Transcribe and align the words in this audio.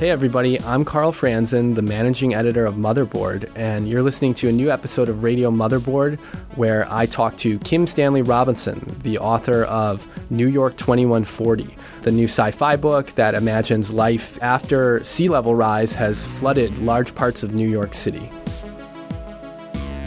Hey, 0.00 0.08
everybody, 0.08 0.58
I'm 0.62 0.84
Carl 0.84 1.12
Franzen, 1.12 1.74
the 1.74 1.82
managing 1.82 2.34
editor 2.34 2.64
of 2.64 2.76
Motherboard, 2.76 3.50
and 3.54 3.86
you're 3.86 4.02
listening 4.02 4.32
to 4.34 4.48
a 4.48 4.52
new 4.52 4.70
episode 4.70 5.08
of 5.08 5.24
Radio 5.24 5.50
Motherboard 5.50 6.18
where 6.56 6.86
I 6.88 7.04
talk 7.04 7.36
to 7.38 7.58
Kim 7.58 7.86
Stanley 7.86 8.22
Robinson, 8.22 8.96
the 9.02 9.18
author 9.18 9.64
of 9.64 10.06
New 10.30 10.46
York 10.46 10.76
2140, 10.76 11.76
the 12.02 12.12
new 12.12 12.24
sci 12.24 12.50
fi 12.52 12.76
book 12.76 13.08
that 13.16 13.34
imagines 13.34 13.92
life 13.92 14.38
after 14.40 15.04
sea 15.04 15.28
level 15.28 15.54
rise 15.54 15.92
has 15.92 16.24
flooded 16.24 16.78
large 16.78 17.14
parts 17.14 17.42
of 17.42 17.52
New 17.52 17.68
York 17.68 17.92
City. 17.92 18.30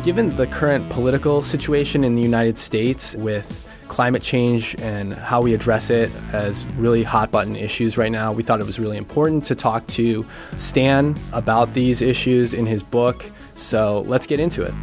Given 0.03 0.35
the 0.37 0.47
current 0.47 0.89
political 0.89 1.41
situation 1.41 2.03
in 2.03 2.15
the 2.15 2.21
United 2.21 2.57
States 2.57 3.13
with 3.15 3.69
climate 3.87 4.21
change 4.21 4.75
and 4.79 5.13
how 5.13 5.41
we 5.41 5.53
address 5.53 5.89
it 5.89 6.11
as 6.31 6.65
really 6.73 7.03
hot 7.03 7.31
button 7.31 7.55
issues 7.55 7.97
right 7.97 8.11
now. 8.11 8.31
We 8.31 8.43
thought 8.43 8.59
it 8.59 8.65
was 8.65 8.79
really 8.79 8.97
important 8.97 9.45
to 9.45 9.55
talk 9.55 9.85
to 9.87 10.25
Stan 10.57 11.15
about 11.31 11.73
these 11.73 12.01
issues 12.01 12.53
in 12.53 12.65
his 12.65 12.83
book. 12.83 13.29
So 13.55 14.01
let's 14.07 14.27
get 14.27 14.39
into 14.39 14.63
it 14.63 14.73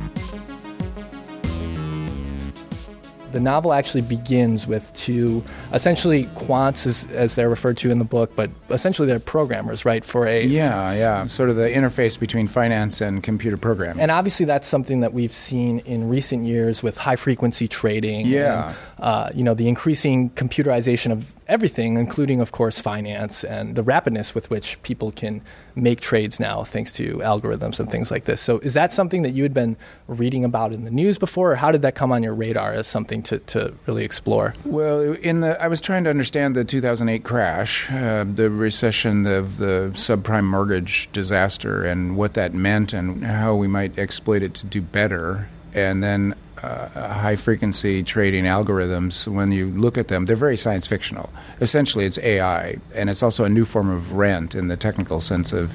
the 3.32 3.40
novel 3.40 3.72
actually 3.72 4.02
begins 4.02 4.66
with 4.66 4.92
two 4.94 5.44
essentially 5.72 6.24
quants 6.36 6.86
as, 6.86 7.06
as, 7.12 7.34
they're 7.34 7.48
referred 7.48 7.76
to 7.76 7.90
in 7.90 7.98
the 7.98 8.04
book 8.04 8.34
but 8.34 8.50
essentially 8.70 9.06
they're 9.06 9.20
programmers 9.20 9.84
right 9.84 10.04
for 10.04 10.26
a 10.26 10.44
yeah 10.44 10.92
yeah. 10.92 11.26
Sort 11.26 11.50
of 11.50 11.56
the 11.56 11.68
interface 11.68 12.18
between 12.18 12.48
finance 12.48 13.00
and 13.00 13.22
computer 13.22 13.56
programming. 13.56 14.00
And 14.00 14.10
obviously 14.10 14.46
that's 14.46 14.66
something 14.66 15.00
that 15.00 15.12
we've 15.12 15.32
seen 15.32 15.80
in 15.80 16.08
recent 16.08 16.44
years 16.44 16.82
with 16.82 16.96
high 16.96 17.16
frequency 17.16 17.68
trading 17.68 18.26
yeah. 18.26 18.68
and, 18.68 19.04
uh, 19.04 19.30
you 19.34 19.44
know 19.44 19.54
the 19.54 19.68
increasing 19.68 20.30
computerization 20.30 21.12
of 21.12 21.34
everything 21.46 21.96
including 21.96 22.40
of 22.40 22.52
course 22.52 22.80
finance 22.80 23.44
and 23.44 23.76
the 23.76 23.82
rapidness 23.82 24.34
with 24.34 24.50
which 24.50 24.82
people 24.82 25.12
can 25.12 25.42
make 25.74 26.00
trades 26.00 26.40
now 26.40 26.64
thanks 26.64 26.92
to 26.92 27.18
algorithms 27.18 27.78
and 27.78 27.90
things 27.90 28.10
like 28.10 28.24
this. 28.24 28.40
So 28.40 28.58
is 28.58 28.74
that 28.74 28.92
something 28.92 29.22
that 29.22 29.30
you 29.30 29.42
had 29.44 29.54
been 29.54 29.76
reading 30.08 30.44
about 30.44 30.72
in 30.72 30.84
the 30.84 30.90
news 30.90 31.18
before 31.18 31.52
or 31.52 31.56
how 31.56 31.70
did 31.70 31.82
that 31.82 31.94
come 31.94 32.10
on 32.12 32.22
your 32.22 32.34
radar 32.34 32.72
as 32.72 32.86
something 32.86 33.10
something 33.10 33.22
to, 33.22 33.38
to 33.46 33.74
really 33.86 34.04
explore? 34.04 34.54
Well, 34.64 35.00
in 35.00 35.40
the 35.40 35.59
I 35.60 35.68
was 35.68 35.82
trying 35.82 36.04
to 36.04 36.10
understand 36.10 36.56
the 36.56 36.64
2008 36.64 37.22
crash, 37.22 37.90
uh, 37.92 38.24
the 38.24 38.48
recession 38.48 39.26
of 39.26 39.58
the 39.58 39.90
subprime 39.92 40.44
mortgage 40.44 41.10
disaster, 41.12 41.84
and 41.84 42.16
what 42.16 42.32
that 42.34 42.54
meant, 42.54 42.94
and 42.94 43.22
how 43.22 43.54
we 43.54 43.68
might 43.68 43.98
exploit 43.98 44.42
it 44.42 44.54
to 44.54 44.66
do 44.66 44.80
better. 44.80 45.50
And 45.74 46.02
then 46.02 46.34
uh, 46.62 46.88
high 46.88 47.36
frequency 47.36 48.02
trading 48.02 48.44
algorithms, 48.44 49.26
when 49.28 49.52
you 49.52 49.68
look 49.70 49.98
at 49.98 50.08
them, 50.08 50.24
they're 50.24 50.34
very 50.34 50.56
science 50.56 50.86
fictional. 50.86 51.30
Essentially, 51.60 52.06
it's 52.06 52.18
AI, 52.18 52.78
and 52.94 53.10
it's 53.10 53.22
also 53.22 53.44
a 53.44 53.50
new 53.50 53.66
form 53.66 53.90
of 53.90 54.14
rent 54.14 54.54
in 54.54 54.68
the 54.68 54.78
technical 54.78 55.20
sense 55.20 55.52
of 55.52 55.74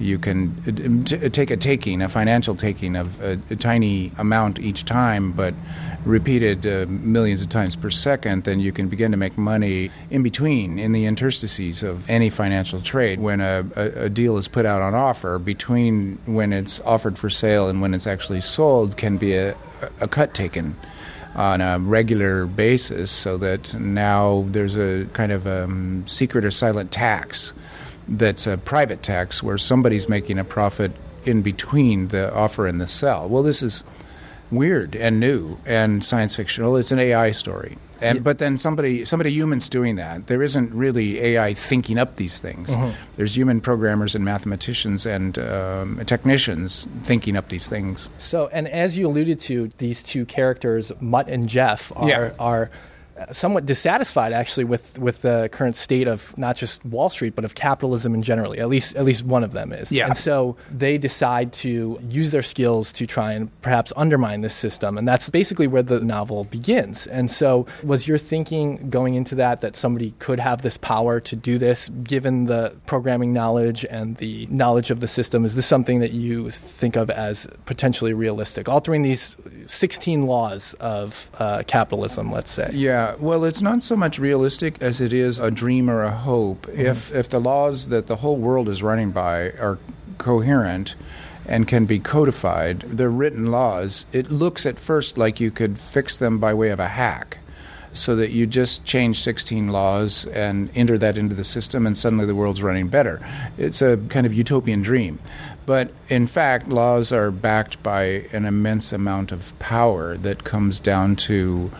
you 0.00 0.18
can 0.18 1.04
t- 1.04 1.28
take 1.28 1.50
a 1.50 1.56
taking, 1.56 2.02
a 2.02 2.08
financial 2.08 2.56
taking 2.56 2.96
of 2.96 3.20
a, 3.20 3.38
a, 3.50 3.56
tiny 3.56 4.12
amount 4.18 4.58
each 4.58 4.84
time, 4.84 5.32
but 5.32 5.54
repeated 6.04 6.66
uh, 6.66 6.86
millions 6.88 7.42
of 7.42 7.48
times 7.48 7.76
per 7.76 7.90
second, 7.90 8.44
then 8.44 8.60
you 8.60 8.72
can 8.72 8.88
begin 8.88 9.10
to 9.10 9.16
make 9.16 9.36
money 9.36 9.90
in 10.10 10.22
between, 10.22 10.78
in 10.78 10.92
the 10.92 11.04
interstices 11.04 11.82
of 11.82 12.08
any 12.08 12.30
financial 12.30 12.80
trade. 12.80 13.20
When 13.20 13.40
a, 13.40 13.66
a, 13.76 14.04
a 14.04 14.08
deal 14.08 14.38
is 14.38 14.48
put 14.48 14.66
out 14.66 14.82
on 14.82 14.94
offer, 14.94 15.38
between 15.38 16.18
when 16.24 16.52
it's 16.52 16.80
offered 16.80 17.18
for 17.18 17.28
sale 17.28 17.68
and 17.68 17.80
when 17.80 17.94
it's 17.94 18.06
actually 18.06 18.40
sold, 18.40 18.96
can 18.96 19.18
be 19.18 19.34
a, 19.34 19.56
a 20.00 20.08
cut 20.08 20.34
taken 20.34 20.76
on 21.34 21.60
a 21.60 21.78
regular 21.78 22.46
basis 22.46 23.10
so 23.10 23.36
that 23.38 23.72
now 23.74 24.44
there's 24.48 24.76
a 24.76 25.06
kind 25.12 25.30
of 25.30 25.46
um, 25.46 26.04
secret 26.06 26.44
or 26.44 26.50
silent 26.50 26.90
tax 26.90 27.52
that's 28.08 28.46
a 28.46 28.58
private 28.58 29.02
tax 29.02 29.42
where 29.42 29.58
somebody's 29.58 30.08
making 30.08 30.38
a 30.38 30.44
profit 30.44 30.92
in 31.24 31.42
between 31.42 32.08
the 32.08 32.32
offer 32.34 32.66
and 32.66 32.80
the 32.80 32.88
sell. 32.88 33.28
Well, 33.28 33.42
this 33.42 33.62
is 33.62 33.82
weird 34.50 34.96
and 34.96 35.20
new 35.20 35.58
and 35.64 36.04
science 36.04 36.36
fictional. 36.36 36.76
It's 36.76 36.92
an 36.92 36.98
AI 36.98 37.30
story. 37.30 37.78
And 38.02 38.16
yeah. 38.16 38.22
but 38.22 38.38
then 38.38 38.56
somebody 38.56 39.04
somebody 39.04 39.30
humans 39.30 39.68
doing 39.68 39.96
that. 39.96 40.26
There 40.26 40.42
isn't 40.42 40.72
really 40.72 41.20
AI 41.20 41.52
thinking 41.52 41.98
up 41.98 42.16
these 42.16 42.38
things. 42.38 42.68
Mm-hmm. 42.68 42.96
There's 43.16 43.36
human 43.36 43.60
programmers 43.60 44.14
and 44.14 44.24
mathematicians 44.24 45.04
and 45.04 45.38
um, 45.38 46.02
technicians 46.06 46.86
thinking 47.02 47.36
up 47.36 47.50
these 47.50 47.68
things. 47.68 48.08
So, 48.16 48.48
and 48.48 48.66
as 48.68 48.96
you 48.96 49.06
alluded 49.06 49.38
to, 49.40 49.70
these 49.76 50.02
two 50.02 50.24
characters, 50.24 50.92
Mutt 50.98 51.28
and 51.28 51.48
Jeff, 51.48 51.92
are 51.94 52.08
yeah. 52.08 52.32
are 52.38 52.70
somewhat 53.32 53.66
dissatisfied 53.66 54.32
actually 54.32 54.64
with 54.64 54.98
with 54.98 55.22
the 55.22 55.48
current 55.52 55.76
state 55.76 56.08
of 56.08 56.36
not 56.38 56.56
just 56.56 56.84
Wall 56.84 57.08
Street 57.08 57.34
but 57.34 57.44
of 57.44 57.54
capitalism 57.54 58.14
in 58.14 58.22
generally. 58.22 58.58
At 58.58 58.68
least 58.68 58.96
at 58.96 59.04
least 59.04 59.24
one 59.24 59.44
of 59.44 59.52
them 59.52 59.72
is. 59.72 59.92
Yeah. 59.92 60.06
And 60.06 60.16
so 60.16 60.56
they 60.70 60.98
decide 60.98 61.52
to 61.54 61.98
use 62.08 62.30
their 62.30 62.42
skills 62.42 62.92
to 62.94 63.06
try 63.06 63.32
and 63.32 63.50
perhaps 63.62 63.92
undermine 63.96 64.40
this 64.40 64.54
system, 64.54 64.98
and 64.98 65.06
that's 65.06 65.30
basically 65.30 65.66
where 65.66 65.82
the 65.82 66.00
novel 66.00 66.44
begins. 66.44 67.06
And 67.06 67.30
so, 67.30 67.66
was 67.82 68.06
your 68.08 68.18
thinking 68.18 68.90
going 68.90 69.14
into 69.14 69.34
that 69.36 69.60
that 69.60 69.76
somebody 69.76 70.14
could 70.18 70.38
have 70.38 70.62
this 70.62 70.76
power 70.76 71.20
to 71.20 71.36
do 71.36 71.58
this, 71.58 71.88
given 72.02 72.46
the 72.46 72.76
programming 72.86 73.32
knowledge 73.32 73.84
and 73.88 74.16
the 74.16 74.46
knowledge 74.50 74.90
of 74.90 75.00
the 75.00 75.08
system? 75.08 75.44
Is 75.44 75.56
this 75.56 75.66
something 75.66 76.00
that 76.00 76.12
you 76.12 76.50
think 76.50 76.96
of 76.96 77.10
as 77.10 77.46
potentially 77.66 78.12
realistic, 78.12 78.68
altering 78.68 79.02
these 79.02 79.36
16 79.70 80.26
laws 80.26 80.74
of 80.80 81.30
uh, 81.38 81.62
capitalism, 81.66 82.32
let's 82.32 82.50
say? 82.50 82.68
Yeah 82.72 83.14
well, 83.20 83.44
it's 83.44 83.62
not 83.62 83.82
so 83.82 83.96
much 83.96 84.18
realistic 84.18 84.80
as 84.80 85.00
it 85.00 85.12
is 85.12 85.38
a 85.38 85.50
dream 85.50 85.90
or 85.90 86.02
a 86.02 86.10
hope. 86.10 86.66
Mm-hmm. 86.66 86.80
If 86.80 87.14
if 87.14 87.28
the 87.28 87.40
laws 87.40 87.88
that 87.88 88.06
the 88.06 88.16
whole 88.16 88.36
world 88.36 88.68
is 88.68 88.82
running 88.82 89.10
by 89.10 89.50
are 89.50 89.78
coherent 90.18 90.94
and 91.46 91.66
can 91.66 91.86
be 91.86 91.98
codified, 91.98 92.80
they're 92.80 93.10
written 93.10 93.50
laws. 93.50 94.06
It 94.12 94.30
looks 94.30 94.66
at 94.66 94.78
first 94.78 95.18
like 95.18 95.40
you 95.40 95.50
could 95.50 95.78
fix 95.78 96.16
them 96.16 96.38
by 96.38 96.54
way 96.54 96.70
of 96.70 96.80
a 96.80 96.88
hack 96.88 97.38
so 97.92 98.14
that 98.16 98.30
you 98.30 98.46
just 98.46 98.84
change 98.84 99.22
16 99.22 99.68
laws 99.68 100.24
and 100.26 100.70
enter 100.74 100.96
that 100.98 101.16
into 101.16 101.34
the 101.34 101.44
system, 101.44 101.86
and 101.86 101.96
suddenly 101.96 102.26
the 102.26 102.34
world's 102.34 102.62
running 102.62 102.88
better. 102.88 103.20
It's 103.58 103.82
a 103.82 103.96
kind 104.08 104.26
of 104.26 104.32
utopian 104.32 104.82
dream. 104.82 105.18
But 105.66 105.92
in 106.08 106.26
fact, 106.26 106.68
laws 106.68 107.12
are 107.12 107.30
backed 107.30 107.82
by 107.82 108.26
an 108.32 108.44
immense 108.44 108.92
amount 108.92 109.30
of 109.30 109.56
power 109.58 110.16
that 110.16 110.42
comes 110.42 110.80
down 110.80 111.16
to 111.16 111.70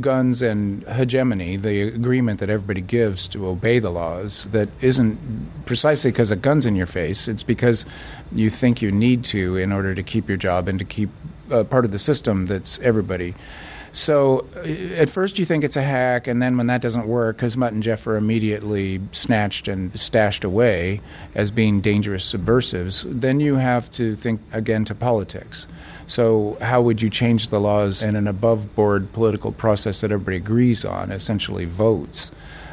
guns 0.00 0.40
and 0.40 0.86
hegemony, 0.88 1.56
the 1.56 1.82
agreement 1.82 2.40
that 2.40 2.48
everybody 2.48 2.80
gives 2.80 3.28
to 3.28 3.46
obey 3.46 3.78
the 3.78 3.90
laws, 3.90 4.48
that 4.52 4.68
isn't 4.80 5.66
precisely 5.66 6.10
because 6.10 6.30
a 6.30 6.36
gun's 6.36 6.64
in 6.64 6.76
your 6.76 6.86
face, 6.86 7.28
it's 7.28 7.42
because 7.42 7.84
you 8.32 8.48
think 8.48 8.80
you 8.80 8.90
need 8.90 9.24
to 9.24 9.56
in 9.56 9.72
order 9.72 9.94
to 9.94 10.02
keep 10.02 10.28
your 10.28 10.38
job 10.38 10.68
and 10.68 10.78
to 10.78 10.84
keep 10.84 11.10
uh, 11.50 11.64
part 11.64 11.84
of 11.84 11.90
the 11.90 11.98
system 11.98 12.46
that's 12.46 12.78
everybody. 12.80 13.34
So 13.94 14.44
uh, 14.56 14.68
at 14.96 15.08
first 15.08 15.38
you 15.38 15.44
think 15.44 15.62
it's 15.62 15.76
a 15.76 15.82
hack, 15.82 16.26
and 16.26 16.42
then 16.42 16.56
when 16.56 16.66
that 16.66 16.82
doesn't 16.82 17.06
work, 17.06 17.36
because 17.36 17.56
Mutt 17.56 17.72
and 17.72 17.82
Jeff 17.82 18.04
are 18.08 18.16
immediately 18.16 19.00
snatched 19.12 19.68
and 19.68 19.96
stashed 19.98 20.42
away 20.42 21.00
as 21.36 21.52
being 21.52 21.80
dangerous 21.80 22.24
subversives, 22.24 23.06
then 23.08 23.38
you 23.38 23.54
have 23.54 23.90
to 23.92 24.16
think 24.16 24.40
again 24.52 24.84
to 24.86 24.96
politics. 24.96 25.68
So, 26.08 26.58
how 26.60 26.82
would 26.82 27.02
you 27.02 27.08
change 27.08 27.48
the 27.48 27.60
laws 27.60 28.02
in 28.02 28.16
an 28.16 28.26
above 28.26 28.74
board 28.74 29.12
political 29.12 29.52
process 29.52 30.00
that 30.00 30.10
everybody 30.10 30.38
agrees 30.38 30.84
on, 30.84 31.12
essentially 31.12 31.64
votes? 31.64 32.32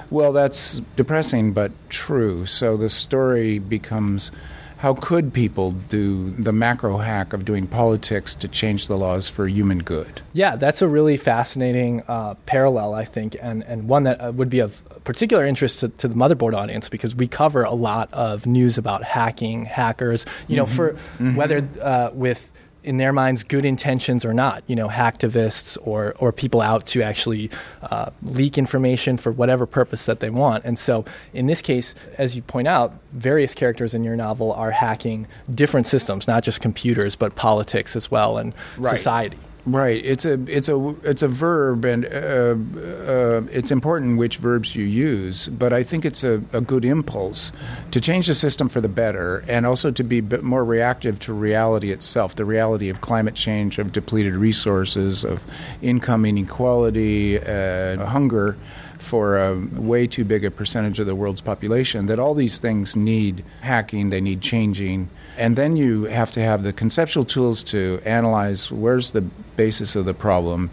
Well, 0.09 0.34
that's 0.34 0.82
depressing 0.96 1.53
but 1.53 1.72
true. 1.90 2.46
So 2.46 2.78
the 2.78 2.90
story 2.90 3.59
becomes 3.59 4.32
how 4.81 4.96
could 4.96 5.31
people 5.31 5.73
do 5.73 6.32
the 6.32 6.52
macro 6.52 6.97
hack 6.97 7.34
of 7.34 7.46
doing 7.46 7.67
politics 7.67 8.34
to 8.34 8.47
change 8.47 8.88
the 8.88 8.97
laws 8.97 9.29
for 9.29 9.47
human 9.47 9.78
good? 9.78 10.23
Yeah, 10.34 10.56
that's 10.56 10.82
a 10.82 10.88
really 10.88 11.17
fascinating 11.17 12.02
uh, 12.08 12.34
parallel, 12.47 12.96
I 12.96 13.06
think, 13.06 13.35
and, 13.40 13.64
and 13.66 13.88
one 13.88 14.03
that 14.03 14.20
uh, 14.20 14.32
would 14.32 14.50
be 14.50 14.58
of 14.58 14.82
particular 15.03 15.46
interest 15.46 15.82
to, 15.82 15.90
to, 15.90 16.08
the 16.08 16.16
motherboard 16.16 16.56
audience 16.56 16.90
because 16.90 17.16
we 17.16 17.28
cover 17.28 17.61
a 17.61 17.76
lot 17.76 18.11
of 18.11 18.47
news 18.47 18.79
about 18.79 19.03
hacking, 19.03 19.66
hackers, 19.66 20.26
you 20.47 20.56
know, 20.56 20.66
mm-hmm. 20.66 20.76
for 20.76 20.94
mm-hmm. 20.94 21.35
whether 21.35 21.64
uh, 21.79 22.09
with 22.11 22.52
in 22.84 22.98
their 22.98 23.14
minds 23.14 23.44
good 23.44 23.66
intentions 23.66 24.26
or 24.26 24.34
not. 24.34 24.64
You 24.68 24.76
know 24.76 24.88
hacktivists 24.88 25.78
or 25.82 26.16
or 26.20 26.32
people 26.32 26.62
out 26.62 26.86
to 26.88 27.02
actually 27.02 27.50
uh, 27.84 28.12
leak 28.24 28.58
information 28.58 29.18
for 29.18 29.32
whatever 29.32 29.66
purpose 29.66 30.06
that 30.06 30.20
they 30.20 30.30
want. 30.30 30.66
And 30.66 30.78
so 30.78 31.06
in 31.34 31.48
this 31.48 31.62
case 31.62 31.96
as 32.18 32.36
you 32.36 32.42
point 32.42 32.68
out 32.68 32.94
various 33.14 33.54
characters 33.54 33.94
in 33.94 34.04
your 34.04 34.16
novel 34.16 34.54
are 34.54 34.72
hacking 34.72 35.28
different 35.50 35.88
systems 35.88 36.28
not 36.28 36.44
just 36.44 36.62
computers 36.62 37.16
but 37.16 37.36
politics 37.36 37.96
as 37.96 38.10
well 38.10 38.38
and 38.38 38.56
right. 38.78 38.90
society 38.90 39.38
Right. 39.66 40.03
It's 40.03 40.25
a 40.25 40.41
it's 40.47 40.69
a 40.69 40.96
it's 41.03 41.22
a 41.22 41.28
verb, 41.28 41.85
and 41.85 42.05
uh, 42.05 42.09
uh, 42.09 43.41
it's 43.52 43.69
important 43.69 44.17
which 44.17 44.37
verbs 44.37 44.75
you 44.75 44.84
use. 44.84 45.49
But 45.49 45.72
I 45.72 45.84
think 45.84 46.03
it's 46.03 46.23
a, 46.23 46.41
a, 46.52 46.61
good 46.61 46.84
impulse 46.84 47.52
to 47.91 48.02
change 48.02 48.25
the 48.25 48.34
system 48.34 48.69
for 48.69 48.81
the 48.81 48.90
better, 48.90 49.43
and 49.47 49.67
also 49.67 49.91
to 49.91 50.03
be 50.03 50.19
more 50.19 50.66
reactive 50.66 51.19
to 51.19 51.34
reality 51.34 51.91
itself, 51.91 52.35
the 52.35 52.46
reality 52.46 52.90
of 52.90 53.02
climate 53.02 53.35
change, 53.35 53.78
of 53.78 53.91
depleted 53.91 54.34
resources, 54.34 55.23
of 55.23 55.43
income 55.84 56.25
inequality, 56.25 57.40
uh, 57.40 58.03
hunger 58.03 58.58
for 58.97 59.37
a 59.37 59.55
way 59.73 60.08
too 60.08 60.23
big 60.23 60.43
a 60.43 60.49
percentage 60.49 60.99
of 60.99 61.05
the 61.05 61.16
world's 61.16 61.41
population, 61.41 62.08
that 62.08 62.17
all 62.17 62.34
these 62.34 62.58
things 62.58 62.96
need 62.96 63.43
hacking, 63.61 64.09
they 64.09 64.22
need 64.22 64.41
changing. 64.41 65.09
And 65.38 65.56
then 65.56 65.76
you 65.76 66.06
have 66.06 66.32
to 66.34 66.42
have 66.42 66.64
the 66.64 66.74
conceptual 66.74 67.26
tools 67.26 67.64
to 67.64 68.02
analyze 68.06 68.72
where's 68.72 69.12
the 69.12 69.22
basis 69.22 69.96
of 69.96 70.06
the 70.06 70.14
problem 70.14 70.72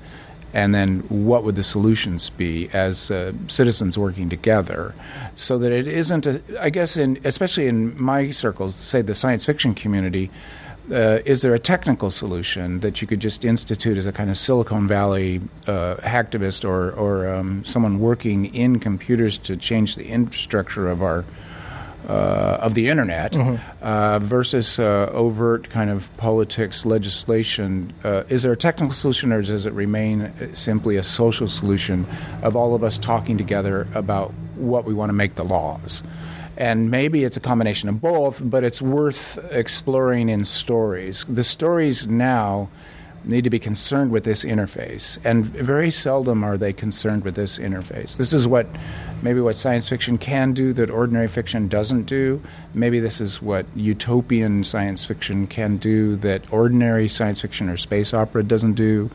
and 0.55 0.75
then 0.75 1.01
what 1.09 1.45
would 1.45 1.57
the 1.57 1.63
solutions 1.63 2.31
be 2.31 2.71
as 2.73 3.11
uh, 3.11 3.33
citizens 3.49 3.99
working 3.99 4.29
together. 4.29 4.95
So 5.35 5.59
that 5.59 5.73
it 5.73 5.87
isn't 5.87 6.27
a, 6.27 6.43
I 6.61 6.71
guess 6.71 6.97
in 6.97 7.21
especially 7.25 7.67
in 7.69 8.01
my 8.01 8.31
circles 8.31 8.75
say 8.75 9.03
the 9.03 9.15
science 9.15 9.45
fiction 9.45 9.75
community 9.75 10.31
uh, 10.91 11.21
is 11.27 11.43
there 11.43 11.55
a 11.55 11.59
technical 11.59 12.11
solution 12.11 12.81
that 12.81 13.03
you 13.03 13.07
could 13.07 13.21
just 13.21 13.45
institute 13.45 13.99
as 13.99 14.07
a 14.07 14.13
kind 14.13 14.31
of 14.31 14.39
Silicon 14.39 14.89
Valley 14.89 15.41
uh, 15.67 15.97
hacktivist 15.97 16.67
or, 16.67 16.93
or 16.93 17.29
um, 17.29 17.63
someone 17.65 18.01
working 18.01 18.47
in 18.55 18.79
computers 18.79 19.37
to 19.39 19.57
change 19.57 19.97
the 19.97 20.09
infrastructure 20.09 20.89
of 20.89 21.03
our 21.03 21.27
uh, 22.09 22.59
of 22.61 22.75
the 22.75 22.89
internet 22.89 23.33
mm-hmm. 23.33 23.57
uh, 23.83 24.19
versus 24.19 24.79
uh, 24.79 25.11
overt 25.13 25.69
kind 25.69 25.91
of 25.91 26.15
politics 26.17 26.87
legislation. 26.87 27.93
Uh, 28.03 28.25
is 28.29 28.43
there 28.43 28.53
a 28.53 28.57
technical 28.57 28.95
solution, 28.95 29.33
or 29.33 29.43
does 29.43 29.67
it 29.67 29.73
remain 29.75 30.33
simply 30.55 30.97
a 30.97 31.03
social 31.03 31.49
solution 31.49 32.07
of 32.43 32.57
all 32.57 32.75
of 32.75 32.83
us 32.83 32.97
talking 32.97 33.37
together 33.37 33.87
about 33.95 34.33
what 34.57 34.85
we 34.85 34.95
want 34.95 35.11
to 35.11 35.15
make 35.15 35.35
the 35.35 35.45
laws? 35.45 36.03
And 36.57 36.91
maybe 36.91 37.23
it's 37.23 37.37
a 37.37 37.41
combination 37.41 37.89
of 37.89 38.01
both, 38.01 38.41
but 38.43 38.65
it's 38.65 38.83
worth 38.83 39.39
exploring 39.53 40.29
in 40.29 40.45
stories. 40.45 41.25
The 41.29 41.45
stories 41.45 42.09
now 42.09 42.69
need 43.25 43.45
to 43.45 43.51
be 43.51 43.59
concerned 43.59 44.11
with 44.11 44.25
this 44.25 44.45
interface, 44.45 45.19
and 45.25 45.45
very 45.45 45.91
seldom 45.91 46.43
are 46.45 46.57
they 46.57 46.73
concerned 46.73 47.25
with 47.25 47.35
this 47.35 47.59
interface. 47.59 48.17
This 48.17 48.33
is 48.33 48.47
what 48.47 48.67
maybe 49.23 49.41
what 49.41 49.57
science 49.57 49.89
fiction 49.89 50.19
can 50.19 50.53
do 50.53 50.73
that 50.73 50.91
ordinary 50.91 51.29
fiction 51.29 51.69
doesn't 51.69 52.05
do. 52.05 52.41
Maybe 52.75 53.01
this 53.01 53.21
is 53.21 53.43
what 53.43 53.67
utopian 53.75 54.65
science 54.65 55.05
fiction 55.05 55.47
can 55.47 55.77
do 55.77 56.17
that 56.17 56.53
ordinary 56.53 57.09
science 57.09 57.41
fiction 57.41 57.69
or 57.69 57.77
space 57.77 58.15
opera 58.15 58.45
doesn't 58.45 58.75
do. 58.75 59.11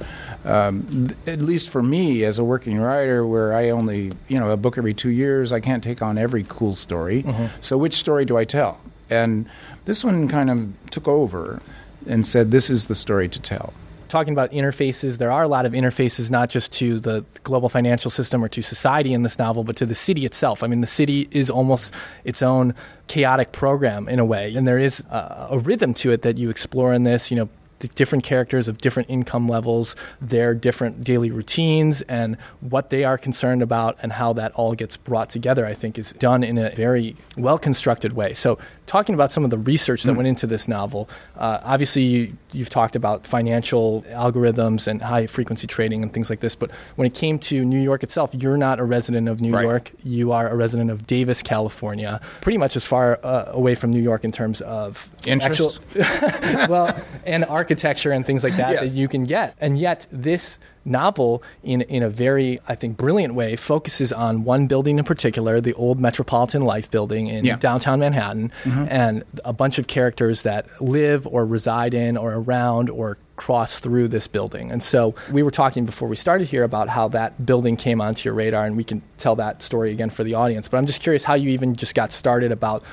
Um, 0.46 1.16
at 1.26 1.42
least 1.42 1.70
for 1.70 1.82
me, 1.82 2.24
as 2.24 2.38
a 2.38 2.44
working 2.44 2.80
writer, 2.80 3.26
where 3.26 3.54
I 3.54 3.70
only 3.70 4.12
you 4.28 4.40
know 4.40 4.52
a 4.52 4.58
book 4.58 4.78
every 4.78 4.94
two 4.94 5.10
years, 5.10 5.52
I 5.52 5.60
can't 5.60 5.84
take 5.84 6.02
on 6.02 6.18
every 6.18 6.46
cool 6.48 6.76
story. 6.76 7.24
Mm-hmm. 7.24 7.46
So 7.62 7.78
which 7.78 7.96
story 7.96 8.26
do 8.26 8.38
I 8.38 8.44
tell? 8.44 8.82
And 9.10 9.50
this 9.86 10.04
one 10.04 10.28
kind 10.28 10.50
of 10.50 10.90
took 10.92 11.08
over 11.08 11.62
and 12.08 12.26
said, 12.28 12.52
"This 12.52 12.70
is 12.70 12.88
the 12.88 12.96
story 12.96 13.30
to 13.30 13.40
tell." 13.40 13.74
Talking 14.14 14.32
about 14.32 14.52
interfaces, 14.52 15.18
there 15.18 15.32
are 15.32 15.42
a 15.42 15.48
lot 15.48 15.66
of 15.66 15.74
interfaces 15.74 16.30
not 16.30 16.48
just 16.48 16.72
to 16.74 17.00
the 17.00 17.26
global 17.44 17.68
financial 17.68 18.12
system 18.12 18.44
or 18.44 18.48
to 18.48 18.62
society 18.62 19.12
in 19.12 19.24
this 19.24 19.40
novel, 19.40 19.64
but 19.64 19.76
to 19.78 19.88
the 19.88 19.96
city 19.96 20.24
itself. 20.24 20.62
I 20.62 20.68
mean, 20.68 20.82
the 20.82 20.88
city 20.88 21.28
is 21.32 21.50
almost 21.50 21.92
its 22.24 22.44
own 22.44 22.76
chaotic 23.08 23.52
program 23.52 24.08
in 24.08 24.20
a 24.20 24.26
way, 24.26 24.54
and 24.54 24.68
there 24.68 24.78
is 24.78 25.00
a, 25.10 25.48
a 25.52 25.58
rhythm 25.58 25.96
to 25.96 26.12
it 26.12 26.22
that 26.22 26.38
you 26.38 26.52
explore 26.52 26.94
in 26.94 27.04
this. 27.04 27.32
You 27.32 27.38
know, 27.38 27.50
the 27.80 27.88
different 27.90 28.24
characters 28.24 28.68
of 28.68 28.78
different 28.78 29.10
income 29.10 29.48
levels, 29.48 29.96
their 30.22 30.54
different 30.54 31.04
daily 31.04 31.32
routines, 31.32 32.02
and 32.04 32.38
what 32.62 32.92
they 32.92 33.04
are 33.04 33.18
concerned 33.18 33.62
about, 33.64 33.98
and 34.04 34.14
how 34.14 34.32
that 34.34 34.52
all 34.54 34.74
gets 34.76 34.96
brought 34.96 35.32
together, 35.32 35.66
I 35.66 35.74
think 35.74 35.98
is 35.98 36.14
done 36.14 36.44
in 36.44 36.58
a 36.58 36.70
very 36.70 37.16
well 37.36 37.58
constructed 37.58 38.14
way. 38.14 38.36
So, 38.36 38.60
talking 38.86 39.16
about 39.16 39.32
some 39.32 39.44
of 39.44 39.50
the 39.50 39.58
research 39.58 40.04
that 40.04 40.14
mm. 40.14 40.18
went 40.18 40.28
into 40.28 40.48
this 40.48 40.68
novel, 40.68 41.10
uh, 41.38 41.60
obviously, 41.64 42.04
you, 42.04 42.38
you've 42.52 42.70
talked 42.70 42.96
about 42.96 43.26
financial 43.26 44.04
algorithms 44.10 44.88
and 44.88 45.02
high 45.02 45.28
frequency 45.28 45.68
trading 45.68 46.04
and 46.04 46.14
things 46.14 46.30
like 46.30 46.40
this, 46.40 46.56
but 46.56 46.72
when 46.96 47.06
it 47.06 47.14
came 47.14 47.40
to 47.40 47.64
New 47.66 47.82
York 47.82 48.04
itself, 48.04 48.34
you're 48.34 48.58
not 48.58 48.80
a 48.80 48.84
resident 48.84 49.30
of 49.30 49.42
New 49.42 49.54
right. 49.54 49.64
York. 49.64 49.92
You 50.04 50.32
are 50.32 50.48
a 50.48 50.56
resident 50.56 50.92
of 50.92 51.08
Davis, 51.08 51.42
California, 51.42 52.22
pretty 52.42 52.58
much 52.58 52.76
as 52.76 52.86
far 52.86 53.20
uh, 53.24 53.46
away 53.48 53.76
from 53.76 53.92
New 53.92 54.02
York 54.02 54.24
in 54.24 54.32
terms 54.32 54.62
of 54.62 55.10
interest. 55.26 55.80
Actual, 55.96 56.68
well, 56.70 57.04
and 57.26 57.46
architecture 57.46 57.84
architecture 57.84 58.12
and 58.12 58.26
things 58.26 58.44
like 58.44 58.56
that 58.58 58.72
yes. 58.72 58.82
that 58.82 59.00
you 59.00 59.08
can 59.08 59.26
get. 59.26 59.56
And 59.60 59.78
yet, 59.78 60.08
this 60.12 60.60
novel, 60.86 61.44
in, 61.64 61.82
in 61.82 62.04
a 62.04 62.10
very, 62.10 62.60
I 62.68 62.76
think, 62.76 62.98
brilliant 62.98 63.34
way, 63.34 63.56
focuses 63.56 64.12
on 64.12 64.44
one 64.44 64.68
building 64.68 65.00
in 65.00 65.06
particular, 65.06 65.62
the 65.62 65.74
old 65.74 66.00
Metropolitan 66.00 66.64
Life 66.64 66.92
building 66.92 67.28
in 67.28 67.46
yeah. 67.46 67.58
downtown 67.58 68.00
Manhattan, 68.00 68.52
mm-hmm. 68.64 68.86
and 68.90 69.24
a 69.46 69.54
bunch 69.54 69.80
of 69.80 69.88
characters 69.88 70.44
that 70.44 70.66
live 70.82 71.26
or 71.28 71.46
reside 71.46 71.94
in 71.94 72.18
or 72.18 72.34
around 72.34 72.90
or 72.90 73.18
cross 73.36 73.80
through 73.80 74.08
this 74.08 74.28
building. 74.28 74.72
And 74.72 74.84
so 74.84 75.16
we 75.32 75.42
were 75.42 75.52
talking 75.52 75.86
before 75.86 76.08
we 76.08 76.16
started 76.16 76.48
here 76.48 76.64
about 76.64 76.88
how 76.88 77.08
that 77.10 77.46
building 77.46 77.78
came 77.78 78.00
onto 78.00 78.28
your 78.28 78.36
radar, 78.36 78.66
and 78.66 78.78
we 78.78 78.84
can 78.84 79.02
tell 79.18 79.36
that 79.38 79.64
story 79.64 79.92
again 79.92 80.10
for 80.10 80.24
the 80.24 80.36
audience. 80.36 80.68
But 80.68 80.78
I'm 80.78 80.86
just 80.86 81.02
curious 81.02 81.24
how 81.24 81.34
you 81.34 81.50
even 81.50 81.76
just 81.76 81.96
got 81.96 82.12
started 82.12 82.52
about 82.52 82.84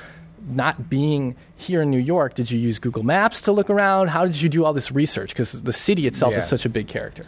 not 0.49 0.89
being 0.89 1.35
here 1.55 1.81
in 1.81 1.91
New 1.91 1.99
York, 1.99 2.33
did 2.33 2.49
you 2.49 2.59
use 2.59 2.79
Google 2.79 3.03
Maps 3.03 3.41
to 3.41 3.51
look 3.51 3.69
around? 3.69 4.09
How 4.09 4.25
did 4.25 4.41
you 4.41 4.49
do 4.49 4.65
all 4.65 4.73
this 4.73 4.91
research? 4.91 5.29
Because 5.29 5.51
the 5.63 5.73
city 5.73 6.07
itself 6.07 6.31
yeah. 6.33 6.39
is 6.39 6.47
such 6.47 6.65
a 6.65 6.69
big 6.69 6.87
character. 6.87 7.25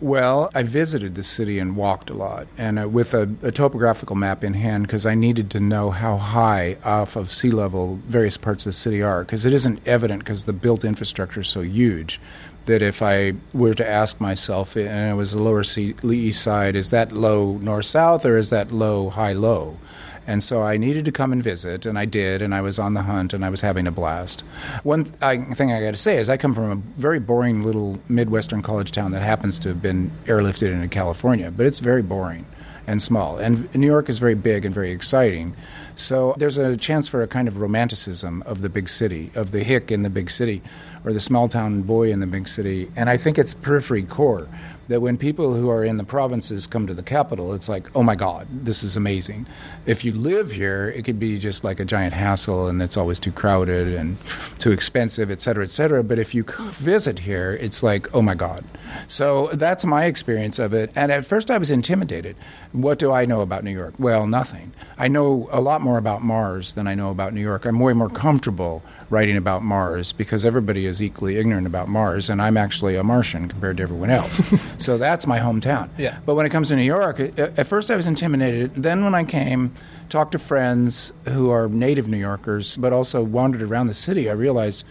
Well, 0.00 0.50
I 0.54 0.62
visited 0.62 1.14
the 1.14 1.22
city 1.22 1.58
and 1.58 1.74
walked 1.74 2.10
a 2.10 2.14
lot, 2.14 2.48
and 2.58 2.78
uh, 2.78 2.86
with 2.86 3.14
a, 3.14 3.22
a, 3.42 3.50
topographical 3.50 4.14
map 4.14 4.44
in 4.44 4.52
hand 4.52 4.86
because 4.86 5.06
I 5.06 5.14
needed 5.14 5.50
to 5.52 5.60
know 5.60 5.90
how 5.90 6.18
high 6.18 6.76
off 6.84 7.16
of 7.16 7.32
sea 7.32 7.50
level 7.50 7.98
various 8.06 8.36
parts 8.36 8.66
of 8.66 8.70
the 8.70 8.74
city 8.74 9.02
are, 9.02 9.24
because 9.24 9.46
it 9.46 9.54
isn't 9.54 9.80
evident 9.86 10.18
because 10.18 10.44
the 10.44 10.52
built 10.52 10.84
infrastructure 10.84 11.40
is 11.40 11.48
so 11.48 11.62
huge 11.62 12.20
that 12.66 12.82
if 12.82 13.00
I 13.00 13.34
were 13.54 13.72
to 13.72 13.88
ask 13.88 14.20
myself, 14.20 14.76
and 14.76 15.12
it 15.12 15.14
was 15.14 15.32
the 15.32 15.42
lower 15.42 15.62
east 15.62 16.42
side, 16.42 16.76
is 16.76 16.90
that 16.90 17.10
low 17.10 17.56
north 17.56 17.86
south 17.86 18.26
or 18.26 18.36
is 18.36 18.50
that 18.50 18.70
low 18.70 19.08
high 19.08 19.32
low? 19.32 19.78
And 20.26 20.42
so 20.42 20.62
I 20.62 20.76
needed 20.76 21.04
to 21.04 21.12
come 21.12 21.32
and 21.32 21.42
visit, 21.42 21.86
and 21.86 21.98
I 21.98 22.04
did, 22.04 22.42
and 22.42 22.54
I 22.54 22.60
was 22.60 22.78
on 22.78 22.94
the 22.94 23.02
hunt, 23.02 23.32
and 23.32 23.44
I 23.44 23.50
was 23.50 23.60
having 23.60 23.86
a 23.86 23.92
blast. 23.92 24.40
One 24.82 25.04
th- 25.04 25.16
I, 25.22 25.38
thing 25.54 25.72
I 25.72 25.80
got 25.80 25.92
to 25.92 25.96
say 25.96 26.16
is 26.16 26.28
I 26.28 26.36
come 26.36 26.54
from 26.54 26.70
a 26.70 26.76
very 27.00 27.20
boring 27.20 27.62
little 27.62 28.00
Midwestern 28.08 28.62
college 28.62 28.90
town 28.90 29.12
that 29.12 29.22
happens 29.22 29.58
to 29.60 29.68
have 29.68 29.80
been 29.80 30.10
airlifted 30.24 30.72
into 30.72 30.88
California, 30.88 31.50
but 31.50 31.66
it's 31.66 31.78
very 31.78 32.02
boring 32.02 32.46
and 32.86 33.02
small. 33.02 33.36
And 33.36 33.72
New 33.74 33.86
York 33.86 34.08
is 34.08 34.18
very 34.18 34.34
big 34.34 34.64
and 34.64 34.74
very 34.74 34.90
exciting. 34.90 35.56
So 35.96 36.34
there's 36.38 36.58
a 36.58 36.76
chance 36.76 37.08
for 37.08 37.22
a 37.22 37.26
kind 37.26 37.48
of 37.48 37.58
romanticism 37.58 38.42
of 38.42 38.62
the 38.62 38.68
big 38.68 38.88
city, 38.88 39.30
of 39.34 39.50
the 39.50 39.64
hick 39.64 39.90
in 39.90 40.02
the 40.02 40.10
big 40.10 40.30
city, 40.30 40.62
or 41.04 41.12
the 41.12 41.20
small 41.20 41.48
town 41.48 41.82
boy 41.82 42.10
in 42.10 42.20
the 42.20 42.26
big 42.26 42.48
city. 42.48 42.90
And 42.94 43.08
I 43.08 43.16
think 43.16 43.38
it's 43.38 43.54
periphery 43.54 44.02
core 44.02 44.48
that 44.88 45.00
when 45.00 45.16
people 45.18 45.54
who 45.54 45.68
are 45.68 45.84
in 45.84 45.96
the 45.96 46.04
provinces 46.04 46.66
come 46.66 46.86
to 46.86 46.94
the 46.94 47.02
capital, 47.02 47.52
it's 47.52 47.68
like, 47.68 47.94
oh 47.96 48.02
my 48.02 48.14
God, 48.14 48.46
this 48.50 48.82
is 48.82 48.96
amazing. 48.96 49.46
If 49.84 50.04
you 50.04 50.12
live 50.12 50.52
here, 50.52 50.88
it 50.88 51.04
could 51.04 51.18
be 51.18 51.38
just 51.38 51.64
like 51.64 51.80
a 51.80 51.84
giant 51.84 52.14
hassle 52.14 52.68
and 52.68 52.80
it's 52.80 52.96
always 52.96 53.18
too 53.18 53.32
crowded 53.32 53.88
and 53.88 54.16
too 54.58 54.70
expensive, 54.70 55.30
et 55.30 55.40
cetera, 55.40 55.64
et 55.64 55.70
cetera. 55.70 56.04
But 56.04 56.18
if 56.18 56.34
you 56.34 56.44
visit 56.44 57.20
here, 57.20 57.58
it's 57.60 57.82
like, 57.82 58.14
oh 58.14 58.22
my 58.22 58.34
God. 58.34 58.64
So 59.08 59.48
that's 59.48 59.84
my 59.84 60.04
experience 60.04 60.58
of 60.58 60.72
it. 60.72 60.90
And 60.94 61.10
at 61.10 61.24
first 61.24 61.50
I 61.50 61.58
was 61.58 61.70
intimidated. 61.70 62.36
What 62.72 62.98
do 62.98 63.10
I 63.12 63.24
know 63.24 63.40
about 63.40 63.64
New 63.64 63.70
York? 63.70 63.94
Well, 63.98 64.26
nothing. 64.26 64.72
I 64.98 65.08
know 65.08 65.48
a 65.50 65.60
lot 65.60 65.80
more 65.80 65.98
about 65.98 66.22
Mars 66.22 66.74
than 66.74 66.86
I 66.86 66.94
know 66.94 67.10
about 67.10 67.34
New 67.34 67.40
York. 67.40 67.64
I'm 67.64 67.78
way 67.78 67.92
more 67.92 68.08
comfortable 68.08 68.82
writing 69.10 69.36
about 69.36 69.62
Mars 69.62 70.12
because 70.12 70.44
everybody 70.44 70.86
is 70.86 71.02
equally 71.02 71.36
ignorant 71.36 71.66
about 71.66 71.88
Mars, 71.88 72.28
and 72.28 72.42
I'm 72.42 72.56
actually 72.56 72.96
a 72.96 73.04
Martian 73.04 73.48
compared 73.48 73.76
to 73.78 73.82
everyone 73.82 74.10
else. 74.10 74.52
so 74.82 74.98
that's 74.98 75.26
my 75.26 75.38
hometown. 75.38 75.88
Yeah. 75.96 76.18
But 76.24 76.34
when 76.34 76.46
it 76.46 76.50
comes 76.50 76.68
to 76.68 76.76
New 76.76 76.82
York, 76.82 77.20
at 77.20 77.66
first 77.66 77.90
I 77.90 77.96
was 77.96 78.06
intimidated. 78.06 78.74
Then 78.74 79.04
when 79.04 79.14
I 79.14 79.24
came, 79.24 79.72
talked 80.08 80.32
to 80.32 80.38
friends 80.38 81.12
who 81.28 81.50
are 81.50 81.68
native 81.68 82.08
New 82.08 82.16
Yorkers, 82.16 82.76
but 82.76 82.92
also 82.92 83.22
wandered 83.22 83.62
around 83.62 83.86
the 83.86 83.94
city, 83.94 84.28
I 84.28 84.32
realized 84.32 84.84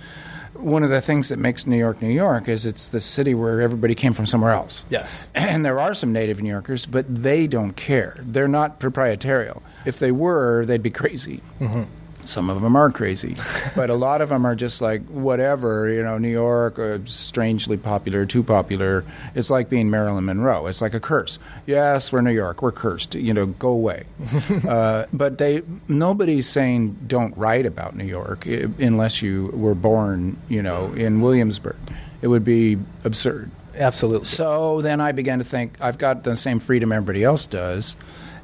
one 0.54 0.84
of 0.84 0.90
the 0.90 1.02
things 1.02 1.30
that 1.30 1.38
makes 1.38 1.68
New 1.68 1.78
York 1.78 2.02
New 2.02 2.10
York 2.10 2.48
is 2.48 2.66
it's 2.66 2.90
the 2.90 3.02
city 3.02 3.34
where 3.34 3.62
everybody 3.62 3.94
came 3.96 4.14
from 4.14 4.26
somewhere 4.26 4.54
else. 4.54 4.86
Yes. 4.90 5.30
And 5.56 5.64
there 5.64 5.80
are 5.80 5.94
some 5.94 6.12
native 6.12 6.42
New 6.42 6.50
Yorkers, 6.50 6.86
but 6.86 7.06
they 7.08 7.48
don't 7.48 7.74
care. 7.74 8.18
They're 8.20 8.48
not 8.48 8.80
proprietarial. 8.80 9.62
If 9.86 10.00
they 10.00 10.12
were, 10.12 10.66
they'd 10.66 10.84
be 10.84 10.90
crazy. 10.90 11.42
Mm-hmm. 11.62 11.84
Some 12.26 12.50
of 12.50 12.62
them 12.62 12.76
are 12.76 12.90
crazy, 12.90 13.36
but 13.76 13.90
a 13.90 13.96
lot 13.96 14.22
of 14.22 14.30
them 14.30 14.46
are 14.46 14.56
just 14.56 14.82
like 14.82 15.06
whatever. 15.08 15.90
You 15.90 16.04
know, 16.04 16.18
New 16.18 16.30
York, 16.30 16.80
uh, 16.80 17.00
strangely 17.06 17.78
popular, 17.78 18.26
too 18.26 18.44
popular. 18.44 19.04
It's 19.36 19.50
like 19.50 19.70
being 19.70 19.90
Marilyn 19.90 20.26
Monroe. 20.26 20.68
It's 20.68 20.82
like 20.82 20.94
a 20.94 21.00
curse. 21.00 21.40
Yes, 21.66 22.12
we're 22.12 22.22
New 22.22 22.32
York. 22.32 22.62
We're 22.62 22.72
cursed. 22.72 23.16
You 23.16 23.34
know, 23.34 23.46
go 23.46 23.70
away. 23.70 24.06
uh, 24.68 25.06
but 25.14 25.38
they 25.38 25.62
nobody's 25.88 26.50
saying 26.50 26.98
don't 27.08 27.36
write 27.38 27.66
about 27.66 27.96
New 27.96 28.06
York 28.06 28.46
unless 28.46 29.22
you 29.22 29.48
were 29.54 29.76
born, 29.76 30.38
you 30.50 30.62
know, 30.62 30.92
in 30.94 31.22
Williamsburg. 31.22 31.78
It 32.22 32.28
would 32.28 32.44
be 32.44 32.78
absurd. 33.04 33.52
Absolutely. 33.76 34.26
So 34.26 34.82
then 34.82 35.02
I 35.02 35.12
began 35.12 35.40
to 35.40 35.44
think 35.44 35.76
I've 35.82 35.98
got 35.98 36.24
the 36.24 36.38
same 36.38 36.60
freedom 36.60 36.92
everybody 36.92 37.24
else 37.24 37.46
does 37.46 37.96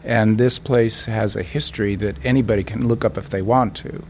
and 0.03 0.37
this 0.37 0.59
place 0.59 1.05
has 1.05 1.35
a 1.35 1.43
history 1.43 1.95
that 1.95 2.15
anybody 2.23 2.63
can 2.63 2.87
look 2.87 3.05
up 3.05 3.17
if 3.17 3.29
they 3.29 3.41
want 3.41 3.75
to. 3.77 4.03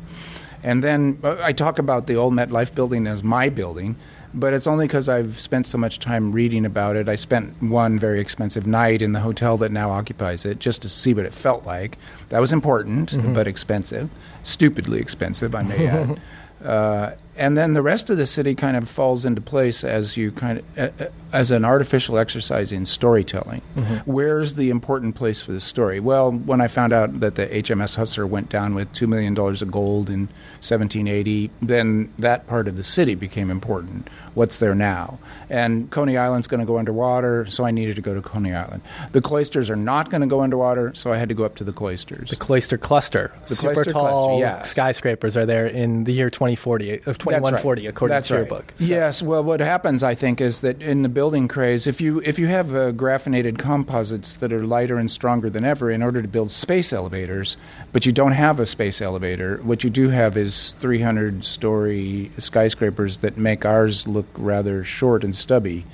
And 0.64 0.84
then 0.84 1.20
uh, 1.24 1.38
I 1.42 1.54
talk 1.54 1.80
about 1.80 2.08
the 2.08 2.16
old 2.16 2.34
MetLife 2.34 2.74
building 2.76 3.08
as 3.08 3.24
my 3.24 3.50
building, 3.50 3.96
but 4.34 4.54
it's 4.54 4.68
only 4.68 4.88
because 4.88 5.10
I've 5.10 5.40
spent 5.40 5.68
so 5.68 5.78
much 5.78 6.00
time 6.00 6.32
reading 6.32 6.66
about 6.66 6.96
it. 6.96 7.10
I 7.10 7.16
spent 7.16 7.62
one 7.62 8.00
very 8.00 8.20
expensive 8.20 8.66
night 8.66 9.02
in 9.02 9.12
the 9.12 9.20
hotel 9.20 9.58
that 9.58 9.72
now 9.72 9.90
occupies 9.90 10.46
it 10.46 10.60
just 10.60 10.82
to 10.84 10.90
see 10.90 11.14
what 11.14 11.26
it 11.26 11.34
felt 11.34 11.66
like. 11.66 11.98
That 12.30 12.40
was 12.40 12.54
important, 12.54 13.12
mm-hmm. 13.12 13.34
but 13.34 13.48
expensive, 13.48 14.10
stupidly 14.44 15.00
expensive, 15.00 15.56
I 15.56 15.64
may 15.64 15.88
add. 15.88 16.22
Uh, 16.62 17.16
and 17.36 17.58
then 17.58 17.74
the 17.74 17.82
rest 17.82 18.10
of 18.10 18.18
the 18.18 18.26
city 18.26 18.56
kind 18.56 18.76
of 18.76 18.88
falls 18.88 19.26
into 19.26 19.42
place 19.42 19.84
as 19.84 20.18
you 20.18 20.32
kind 20.32 20.60
of 20.60 21.02
uh, 21.02 21.06
as 21.34 21.50
an 21.50 21.64
artificial 21.64 22.18
exercise 22.18 22.72
in 22.72 22.86
storytelling. 22.86 23.62
Mm-hmm. 23.76 24.12
Where's 24.12 24.56
the 24.56 24.70
important 24.70 25.16
place 25.16 25.42
for 25.42 25.54
the 25.54 25.62
story? 25.62 26.00
Well, 26.00 26.32
when 26.32 26.60
I 26.60 26.68
found 26.68 26.92
out 26.92 27.22
that 27.22 27.36
the 27.36 27.48
HMS 27.48 27.96
Hussar 27.96 28.28
went 28.28 28.50
down 28.50 28.76
with 28.76 28.92
two 28.92 29.08
million 29.08 29.34
dollars 29.34 29.62
of 29.62 29.72
gold 29.72 30.10
in 30.10 30.28
1780, 30.60 31.52
then 31.62 32.14
that 32.18 32.48
part 32.48 32.68
of 32.68 32.76
the 32.76 32.84
city 32.84 33.16
became 33.16 33.50
important. 33.50 34.10
What's 34.34 34.60
there 34.60 34.76
now? 34.76 35.20
And 35.50 35.90
Coney 35.90 36.18
Island's 36.18 36.48
going 36.48 36.60
to 36.60 36.66
go 36.66 36.78
underwater, 36.78 37.46
so 37.46 37.66
I 37.66 37.72
needed 37.72 37.96
to 37.96 38.02
go 38.02 38.14
to 38.14 38.22
Coney 38.22 38.54
Island. 38.54 38.82
The 39.12 39.22
cloisters 39.22 39.70
are 39.70 39.76
not 39.76 40.10
going 40.10 40.22
to 40.22 40.28
go 40.28 40.42
underwater, 40.42 40.94
so 40.94 41.12
I 41.14 41.18
had 41.18 41.30
to 41.30 41.36
go 41.36 41.44
up 41.44 41.56
to 41.56 41.64
the 41.64 41.74
cloisters. 41.74 42.30
The 42.30 42.36
cloister 42.36 42.78
cluster, 42.78 43.34
the 43.48 43.56
super 43.56 43.74
cloister 43.74 43.92
tall 43.92 44.28
cluster, 44.28 44.40
yes. 44.40 44.70
skyscrapers 44.70 45.38
are 45.38 45.46
there 45.46 45.68
in 45.68 46.04
the 46.04 46.14
year 46.14 46.30
2040 46.30 47.02
of 47.06 47.18
2140, 47.40 47.82
right. 47.82 47.90
according 47.90 48.16
That's 48.16 48.28
to 48.28 48.34
your 48.34 48.44
right. 48.44 48.50
book. 48.50 48.74
So. 48.76 48.86
Yes. 48.86 49.22
Well, 49.22 49.44
what 49.44 49.60
happens, 49.60 50.04
I 50.04 50.16
think, 50.16 50.42
is 50.42 50.62
that 50.62 50.82
in 50.82 51.02
the 51.02 51.10
building 51.10 51.48
craze, 51.48 51.88
if 51.88 52.02
you 52.02 52.22
if 52.26 52.38
you 52.38 52.48
have 52.48 52.76
uh, 52.76 52.92
graphenated 52.92 53.58
composites 53.58 54.34
that 54.36 54.52
are 54.54 54.66
lighter 54.66 54.98
and 54.98 55.10
stronger 55.10 55.50
than 55.50 55.64
ever, 55.64 55.90
in 55.90 56.04
order 56.04 56.22
to 56.22 56.28
build 56.28 56.52
space 56.52 56.94
elevators, 56.94 57.58
but 57.92 58.06
you 58.06 58.12
don't 58.12 58.34
have 58.34 58.60
a 58.60 58.66
space 58.66 59.02
elevator, 59.02 59.58
what 59.64 59.84
you 59.84 59.90
do 59.90 60.10
have 60.10 60.38
is 60.38 60.74
300 60.80 61.44
story 61.44 62.32
skyscrapers 62.38 63.20
that 63.20 63.38
make 63.38 63.66
ours 63.66 64.08
look 64.08 64.28
rather 64.38 64.84
short 64.84 65.24
and 65.24 65.36
stubby 65.36 65.86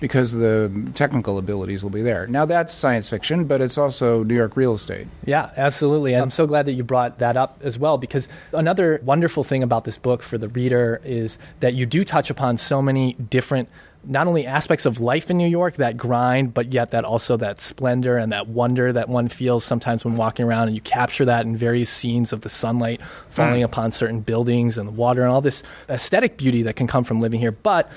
because 0.00 0.32
the 0.32 0.90
technical 0.94 1.38
abilities 1.38 1.82
will 1.82 1.90
be 1.90 2.02
there. 2.02 2.26
Now 2.26 2.44
that's 2.44 2.72
science 2.72 3.10
fiction, 3.10 3.44
but 3.44 3.60
it's 3.60 3.78
also 3.78 4.22
New 4.22 4.34
York 4.34 4.56
real 4.56 4.74
estate. 4.74 5.06
Yeah, 5.24 5.50
absolutely. 5.56 6.14
And 6.14 6.22
I'm 6.22 6.30
so 6.30 6.46
glad 6.46 6.66
that 6.66 6.72
you 6.72 6.84
brought 6.84 7.18
that 7.18 7.36
up 7.36 7.60
as 7.62 7.78
well 7.78 7.98
because 7.98 8.28
another 8.52 9.00
wonderful 9.04 9.44
thing 9.44 9.62
about 9.62 9.84
this 9.84 9.98
book 9.98 10.22
for 10.22 10.38
the 10.38 10.48
reader 10.48 11.00
is 11.04 11.38
that 11.60 11.74
you 11.74 11.86
do 11.86 12.04
touch 12.04 12.30
upon 12.30 12.56
so 12.58 12.80
many 12.82 13.14
different 13.14 13.68
not 14.04 14.26
only 14.26 14.46
aspects 14.46 14.86
of 14.86 15.00
life 15.00 15.30
in 15.30 15.36
New 15.36 15.48
York, 15.48 15.74
that 15.76 15.96
grind, 15.96 16.54
but 16.54 16.72
yet 16.72 16.92
that 16.92 17.04
also 17.04 17.36
that 17.36 17.60
splendor 17.60 18.16
and 18.16 18.32
that 18.32 18.48
wonder 18.48 18.92
that 18.92 19.08
one 19.08 19.28
feels 19.28 19.64
sometimes 19.64 20.04
when 20.04 20.14
walking 20.14 20.46
around, 20.46 20.68
and 20.68 20.74
you 20.74 20.80
capture 20.80 21.24
that 21.24 21.44
in 21.44 21.56
various 21.56 21.90
scenes 21.90 22.32
of 22.32 22.42
the 22.42 22.48
sunlight 22.48 23.02
falling 23.28 23.62
mm. 23.62 23.64
upon 23.64 23.92
certain 23.92 24.20
buildings 24.20 24.78
and 24.78 24.88
the 24.88 24.92
water 24.92 25.22
and 25.22 25.30
all 25.30 25.40
this 25.40 25.62
aesthetic 25.88 26.36
beauty 26.36 26.62
that 26.62 26.76
can 26.76 26.86
come 26.86 27.04
from 27.04 27.20
living 27.20 27.40
here. 27.40 27.52
But 27.52 27.90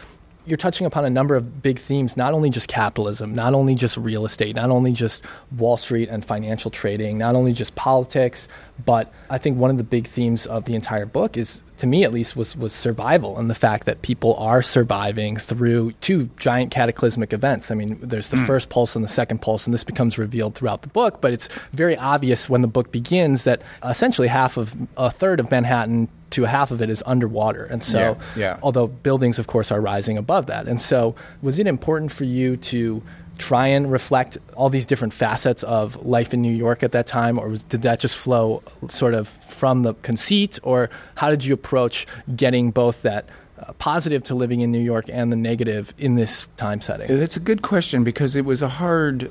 you're 0.52 0.58
touching 0.58 0.86
upon 0.86 1.06
a 1.06 1.10
number 1.10 1.38
of 1.38 1.62
big 1.62 1.80
themes, 1.80 2.18
not 2.18 2.34
only 2.34 2.50
just 2.50 2.68
capitalism, 2.68 3.34
not 3.34 3.54
only 3.54 3.74
just 3.74 3.96
real 3.96 4.26
estate, 4.26 4.54
not 4.54 4.70
only 4.70 4.92
just 4.92 5.24
Wall 5.58 5.78
Street 5.78 6.10
and 6.10 6.26
financial 6.26 6.70
trading, 6.70 7.18
not 7.18 7.36
only 7.36 7.54
just 7.54 7.74
politics, 7.76 8.50
but 8.84 9.14
I 9.30 9.38
think 9.38 9.58
one 9.58 9.72
of 9.72 9.78
the 9.78 9.86
big 9.86 10.08
themes 10.08 10.46
of 10.46 10.66
the 10.66 10.76
entire 10.76 11.06
book 11.06 11.38
is, 11.38 11.64
to 11.82 11.88
me 11.88 12.04
at 12.04 12.14
least, 12.14 12.36
was, 12.36 12.56
was 12.56 12.74
survival 12.74 13.40
and 13.40 13.50
the 13.50 13.56
fact 13.56 13.86
that 13.86 14.04
people 14.04 14.36
are 14.36 14.62
surviving 14.62 15.36
through 15.36 15.92
two 15.94 16.30
giant 16.38 16.70
cataclysmic 16.70 17.34
events. 17.34 17.72
I 17.72 17.76
mean, 17.76 17.98
there's 18.04 18.28
the 18.28 18.38
mm. 18.38 18.46
first 18.46 18.70
pulse 18.70 18.96
and 18.96 19.04
the 19.04 19.10
second 19.10 19.42
pulse, 19.42 19.66
and 19.66 19.74
this 19.74 19.84
becomes 19.84 20.20
revealed 20.20 20.54
throughout 20.54 20.84
the 20.84 20.90
book, 20.90 21.22
but 21.22 21.34
it's 21.34 21.50
very 21.74 21.98
obvious 21.98 22.48
when 22.48 22.62
the 22.62 22.68
book 22.68 22.92
begins 22.92 23.46
that 23.46 23.64
essentially 23.84 24.28
half 24.28 24.58
of 24.58 24.76
a 24.96 25.10
third 25.10 25.40
of 25.40 25.50
Manhattan 25.50 26.08
to 26.30 26.44
a 26.44 26.48
half 26.48 26.70
of 26.70 26.84
it 26.84 26.90
is 26.92 27.02
underwater. 27.08 27.66
And 27.66 27.84
so, 27.84 27.98
yeah, 27.98 28.16
yeah. 28.38 28.60
although 28.62 28.86
buildings, 28.86 29.40
of 29.40 29.48
course, 29.48 29.72
are 29.72 29.82
rising 29.82 30.20
above 30.20 30.46
that. 30.46 30.68
And 30.68 30.80
so, 30.80 31.16
was 31.42 31.58
it 31.58 31.66
important 31.66 32.12
for 32.12 32.26
you 32.26 32.58
to 32.58 33.02
try 33.38 33.68
and 33.68 33.92
reflect 33.92 34.38
all 34.56 34.70
these 34.70 34.86
different 34.86 35.14
facets 35.14 35.64
of 35.64 36.06
life 36.06 36.34
in 36.34 36.42
New 36.42 36.54
York 36.54 36.84
at 36.84 36.92
that 36.92 37.08
time, 37.08 37.40
or 37.40 37.50
was, 37.50 37.64
did 37.64 37.82
that 37.82 38.00
just 38.00 38.18
flow 38.18 38.62
sort 38.88 39.14
of 39.14 39.28
from 39.28 39.84
the 39.84 39.94
conceit, 39.96 40.60
or 40.64 40.90
how 41.16 41.30
did 41.30 41.44
you 41.44 41.54
approach 41.54 42.06
getting 42.36 42.72
both 42.72 43.02
that? 43.02 43.28
Uh, 43.60 43.74
positive 43.74 44.24
to 44.24 44.34
living 44.34 44.62
in 44.62 44.72
New 44.72 44.80
York 44.80 45.06
and 45.08 45.32
the 45.32 45.36
negative 45.36 45.94
in 46.00 46.16
this 46.16 46.48
time 46.58 46.82
setting? 46.82 47.08
That's 47.08 47.38
a 47.38 47.40
good 47.40 47.62
question 47.62 48.04
because 48.04 48.36
it 48.36 48.44
was 48.44 48.64
a 48.64 48.70
hard. 48.70 49.26
Uh, 49.26 49.30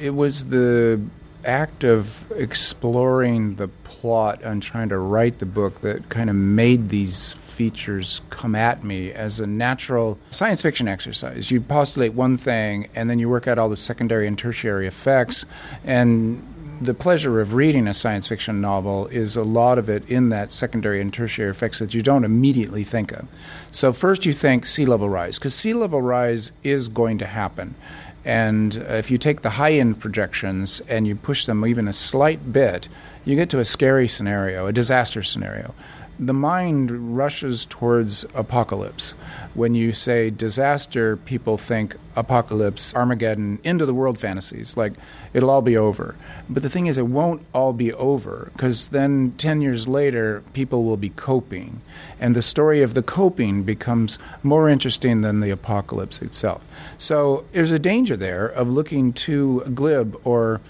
it 0.00 0.16
was 0.16 0.46
the 0.46 1.00
act 1.44 1.84
of 1.84 2.26
exploring 2.32 3.56
the 3.56 3.68
plot 3.84 4.40
and 4.42 4.62
trying 4.62 4.88
to 4.88 4.98
write 4.98 5.38
the 5.38 5.46
book 5.46 5.80
that 5.82 6.08
kind 6.08 6.28
of 6.28 6.34
made 6.34 6.88
these 6.88 7.32
features 7.52 8.20
come 8.30 8.54
at 8.54 8.82
me 8.82 9.12
as 9.12 9.38
a 9.38 9.46
natural 9.46 10.18
science 10.30 10.62
fiction 10.62 10.88
exercise. 10.88 11.50
You 11.50 11.60
postulate 11.60 12.14
one 12.14 12.36
thing 12.36 12.88
and 12.94 13.08
then 13.08 13.18
you 13.18 13.28
work 13.28 13.46
out 13.46 13.58
all 13.58 13.68
the 13.68 13.76
secondary 13.76 14.26
and 14.26 14.36
tertiary 14.36 14.86
effects 14.86 15.44
and 15.84 16.42
the 16.82 16.94
pleasure 16.94 17.40
of 17.40 17.54
reading 17.54 17.86
a 17.86 17.94
science 17.94 18.26
fiction 18.26 18.60
novel 18.60 19.06
is 19.08 19.36
a 19.36 19.44
lot 19.44 19.78
of 19.78 19.88
it 19.88 20.08
in 20.08 20.30
that 20.30 20.50
secondary 20.50 21.00
and 21.00 21.12
tertiary 21.12 21.48
effects 21.48 21.78
that 21.78 21.94
you 21.94 22.02
don't 22.02 22.24
immediately 22.24 22.82
think 22.82 23.12
of. 23.12 23.28
So, 23.70 23.92
first 23.92 24.26
you 24.26 24.32
think 24.32 24.66
sea 24.66 24.84
level 24.84 25.08
rise, 25.08 25.38
because 25.38 25.54
sea 25.54 25.74
level 25.74 26.02
rise 26.02 26.50
is 26.64 26.88
going 26.88 27.18
to 27.18 27.26
happen. 27.26 27.76
And 28.24 28.74
if 28.74 29.10
you 29.10 29.18
take 29.18 29.42
the 29.42 29.50
high 29.50 29.72
end 29.72 30.00
projections 30.00 30.80
and 30.88 31.06
you 31.06 31.14
push 31.14 31.46
them 31.46 31.64
even 31.66 31.86
a 31.86 31.92
slight 31.92 32.52
bit, 32.52 32.88
you 33.24 33.36
get 33.36 33.50
to 33.50 33.60
a 33.60 33.64
scary 33.64 34.08
scenario, 34.08 34.66
a 34.66 34.72
disaster 34.72 35.22
scenario. 35.22 35.74
The 36.22 36.32
mind 36.32 37.16
rushes 37.16 37.64
towards 37.64 38.24
apocalypse. 38.32 39.16
When 39.54 39.74
you 39.74 39.90
say 39.90 40.30
disaster, 40.30 41.16
people 41.16 41.58
think 41.58 41.96
apocalypse, 42.14 42.94
Armageddon, 42.94 43.58
end 43.64 43.80
of 43.80 43.88
the 43.88 43.94
world 43.94 44.20
fantasies, 44.20 44.76
like 44.76 44.92
it'll 45.34 45.50
all 45.50 45.62
be 45.62 45.76
over. 45.76 46.14
But 46.48 46.62
the 46.62 46.70
thing 46.70 46.86
is, 46.86 46.96
it 46.96 47.08
won't 47.08 47.44
all 47.52 47.72
be 47.72 47.92
over 47.94 48.52
because 48.52 48.88
then 48.88 49.34
10 49.36 49.62
years 49.62 49.88
later, 49.88 50.44
people 50.52 50.84
will 50.84 50.96
be 50.96 51.10
coping. 51.10 51.80
And 52.20 52.36
the 52.36 52.42
story 52.42 52.82
of 52.82 52.94
the 52.94 53.02
coping 53.02 53.64
becomes 53.64 54.16
more 54.44 54.68
interesting 54.68 55.22
than 55.22 55.40
the 55.40 55.50
apocalypse 55.50 56.22
itself. 56.22 56.64
So 56.98 57.46
there's 57.50 57.72
a 57.72 57.80
danger 57.80 58.16
there 58.16 58.46
of 58.46 58.70
looking 58.70 59.12
too 59.12 59.62
glib 59.74 60.16
or 60.22 60.60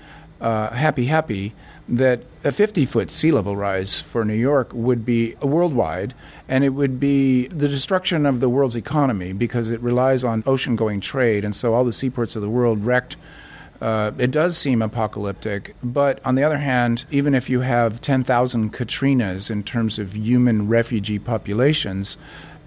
uh, 0.41 0.71
happy, 0.71 1.05
happy 1.05 1.53
that 1.89 2.23
a 2.45 2.53
50 2.53 2.85
foot 2.87 3.11
sea 3.11 3.33
level 3.33 3.57
rise 3.57 4.01
for 4.01 4.25
New 4.25 4.35
York 4.35 4.71
would 4.73 5.05
be 5.05 5.35
worldwide, 5.43 6.15
and 6.49 6.65
it 6.65 6.71
would 6.71 7.01
be 7.01 7.49
the 7.49 7.69
destruction 7.69 8.27
of 8.27 8.41
the 8.41 8.49
world's 8.49 8.77
economy 8.77 9.33
because 9.33 9.71
it 9.71 9.81
relies 9.81 10.25
on 10.25 10.43
ocean 10.47 10.77
going 10.77 11.01
trade, 11.01 11.45
and 11.45 11.55
so 11.55 11.75
all 11.75 11.85
the 11.85 11.93
seaports 11.93 12.37
of 12.37 12.43
the 12.43 12.51
world 12.51 12.85
wrecked. 12.85 13.17
Uh, 13.81 14.13
it 14.17 14.31
does 14.31 14.57
seem 14.57 14.81
apocalyptic, 14.81 15.75
but 15.83 16.25
on 16.25 16.37
the 16.37 16.45
other 16.45 16.59
hand, 16.59 17.05
even 17.11 17.35
if 17.35 17.51
you 17.51 17.63
have 17.63 18.01
10,000 18.01 18.73
Katrinas 18.73 19.51
in 19.51 19.65
terms 19.65 19.99
of 19.99 20.17
human 20.17 20.69
refugee 20.69 21.19
populations, 21.19 22.17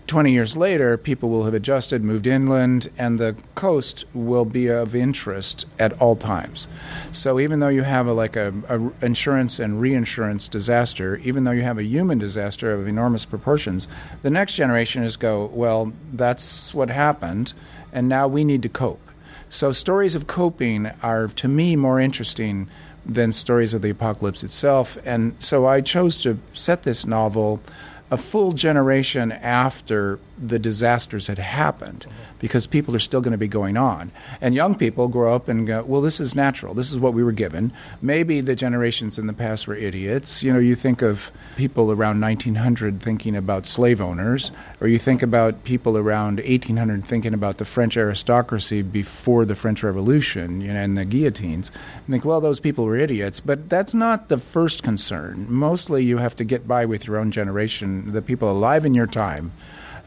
20 0.08 0.32
years 0.32 0.56
later, 0.56 0.98
people 0.98 1.30
will 1.30 1.46
have 1.46 1.54
adjusted, 1.54 2.04
moved 2.04 2.28
inland, 2.28 2.90
and 2.98 3.18
the 3.18 3.36
coast 3.56 4.06
will 4.14 4.46
be 4.46 4.68
of 4.68 4.96
interest 4.96 5.66
at 5.80 5.94
all 6.00 6.16
times. 6.16 6.68
So 7.12 7.40
even 7.40 7.60
though 7.60 7.70
you 7.70 7.82
have 7.84 8.06
a, 8.06 8.14
like 8.14 8.36
a, 8.36 8.54
a, 8.70 9.06
insurance 9.06 9.58
and 9.58 9.82
reinsurance 9.82 10.48
disaster, 10.48 11.18
even 11.18 11.44
though 11.44 11.52
you 11.52 11.64
have 11.64 11.80
a 11.80 11.84
human 11.84 12.20
disaster 12.20 12.72
of 12.72 12.88
enormous 12.88 13.26
proportions, 13.26 13.88
the 14.22 14.30
next 14.30 14.54
generation 14.54 15.04
is 15.04 15.18
go, 15.18 15.46
well, 15.46 15.92
that's 16.14 16.74
what 16.74 16.90
happened, 16.90 17.54
and 17.92 18.08
now 18.08 18.28
we 18.28 18.44
need 18.44 18.62
to 18.62 18.70
cope. 18.70 19.02
So 19.50 19.72
stories 19.72 20.16
of 20.16 20.28
coping 20.28 20.88
are, 21.02 21.28
to 21.28 21.48
me, 21.48 21.76
more 21.76 22.00
interesting 22.00 22.70
than 23.06 23.32
stories 23.32 23.74
of 23.74 23.82
the 23.82 23.90
apocalypse 23.90 24.44
itself. 24.44 24.98
And 25.06 25.36
so 25.40 25.68
I 25.68 25.82
chose 25.82 26.18
to 26.20 26.40
set 26.54 26.84
this 26.84 27.06
novel 27.06 27.62
a 28.12 28.18
full 28.18 28.54
generation 28.54 29.32
after 29.32 30.20
the 30.38 30.60
disasters 30.60 31.28
had 31.28 31.40
happened 31.40 32.06
because 32.40 32.68
people 32.68 32.96
are 32.96 33.00
still 33.00 33.22
going 33.22 33.32
to 33.32 33.38
be 33.38 33.48
going 33.48 33.78
on. 33.78 34.12
And 34.42 34.54
young 34.54 34.76
people 34.76 35.08
grow 35.08 35.34
up 35.34 35.48
and 35.48 35.66
go, 35.66 35.84
well, 35.84 36.02
this 36.02 36.20
is 36.20 36.36
natural. 36.36 36.74
This 36.74 36.92
is 36.92 37.00
what 37.00 37.14
we 37.14 37.24
were 37.24 37.32
given. 37.32 37.72
Maybe 38.02 38.42
the 38.42 38.56
generations 38.56 39.18
in 39.18 39.28
the 39.28 39.34
past 39.34 39.68
were 39.68 39.76
idiots. 39.76 40.44
You 40.44 40.54
know, 40.54 40.60
you 40.60 40.76
think 40.76 41.02
of 41.02 41.32
people 41.56 41.92
around 41.92 42.20
1900 42.20 43.02
thinking 43.02 43.36
about 43.36 43.66
slave 43.66 44.02
owners, 44.02 44.52
or 44.82 44.88
you 44.88 45.00
think 45.00 45.24
about 45.24 45.64
people 45.64 45.98
around 45.98 46.40
1800 46.40 47.06
thinking 47.06 47.34
about 47.34 47.58
the 47.58 47.66
French 47.66 47.96
aristocracy 47.98 48.82
before 48.82 49.46
the 49.46 49.56
French 49.56 49.84
Revolution 49.84 50.62
you 50.62 50.74
know, 50.74 50.80
and 50.80 50.98
the 50.98 51.06
guillotines. 51.06 51.72
And 52.06 52.14
think, 52.14 52.26
well, 52.26 52.42
those 52.42 52.60
people 52.60 52.86
were 52.86 52.98
idiots. 52.98 53.40
But 53.40 53.70
that's 53.70 53.94
not 53.94 54.28
the 54.28 54.38
first 54.38 54.84
concern. 54.84 55.48
Mostly 55.50 56.04
you 56.04 56.18
have 56.18 56.36
to 56.36 56.44
get 56.44 56.68
by 56.68 56.86
with 56.86 57.08
your 57.08 57.18
own 57.18 57.32
generation, 57.32 58.12
the 58.12 58.22
people 58.22 58.52
alive 58.52 58.86
in 58.86 58.94
your 58.94 59.08
time 59.08 59.54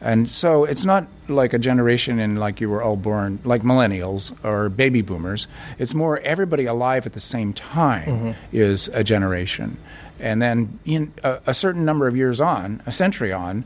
and 0.01 0.29
so 0.29 0.63
it's 0.65 0.85
not 0.85 1.07
like 1.27 1.53
a 1.53 1.59
generation 1.59 2.19
in 2.19 2.37
like 2.37 2.61
you 2.61 2.69
were 2.69 2.81
all 2.81 2.95
born 2.95 3.39
like 3.43 3.63
millennials 3.63 4.33
or 4.43 4.69
baby 4.69 5.01
boomers. 5.01 5.47
It's 5.77 5.93
more 5.93 6.19
everybody 6.19 6.65
alive 6.65 7.05
at 7.05 7.13
the 7.13 7.19
same 7.19 7.53
time 7.53 8.07
mm-hmm. 8.07 8.55
is 8.55 8.87
a 8.93 9.03
generation. 9.03 9.77
And 10.19 10.41
then 10.41 10.79
in 10.85 11.13
a, 11.23 11.39
a 11.47 11.53
certain 11.53 11.85
number 11.85 12.07
of 12.07 12.15
years 12.15 12.41
on, 12.41 12.81
a 12.85 12.91
century 12.91 13.31
on, 13.31 13.65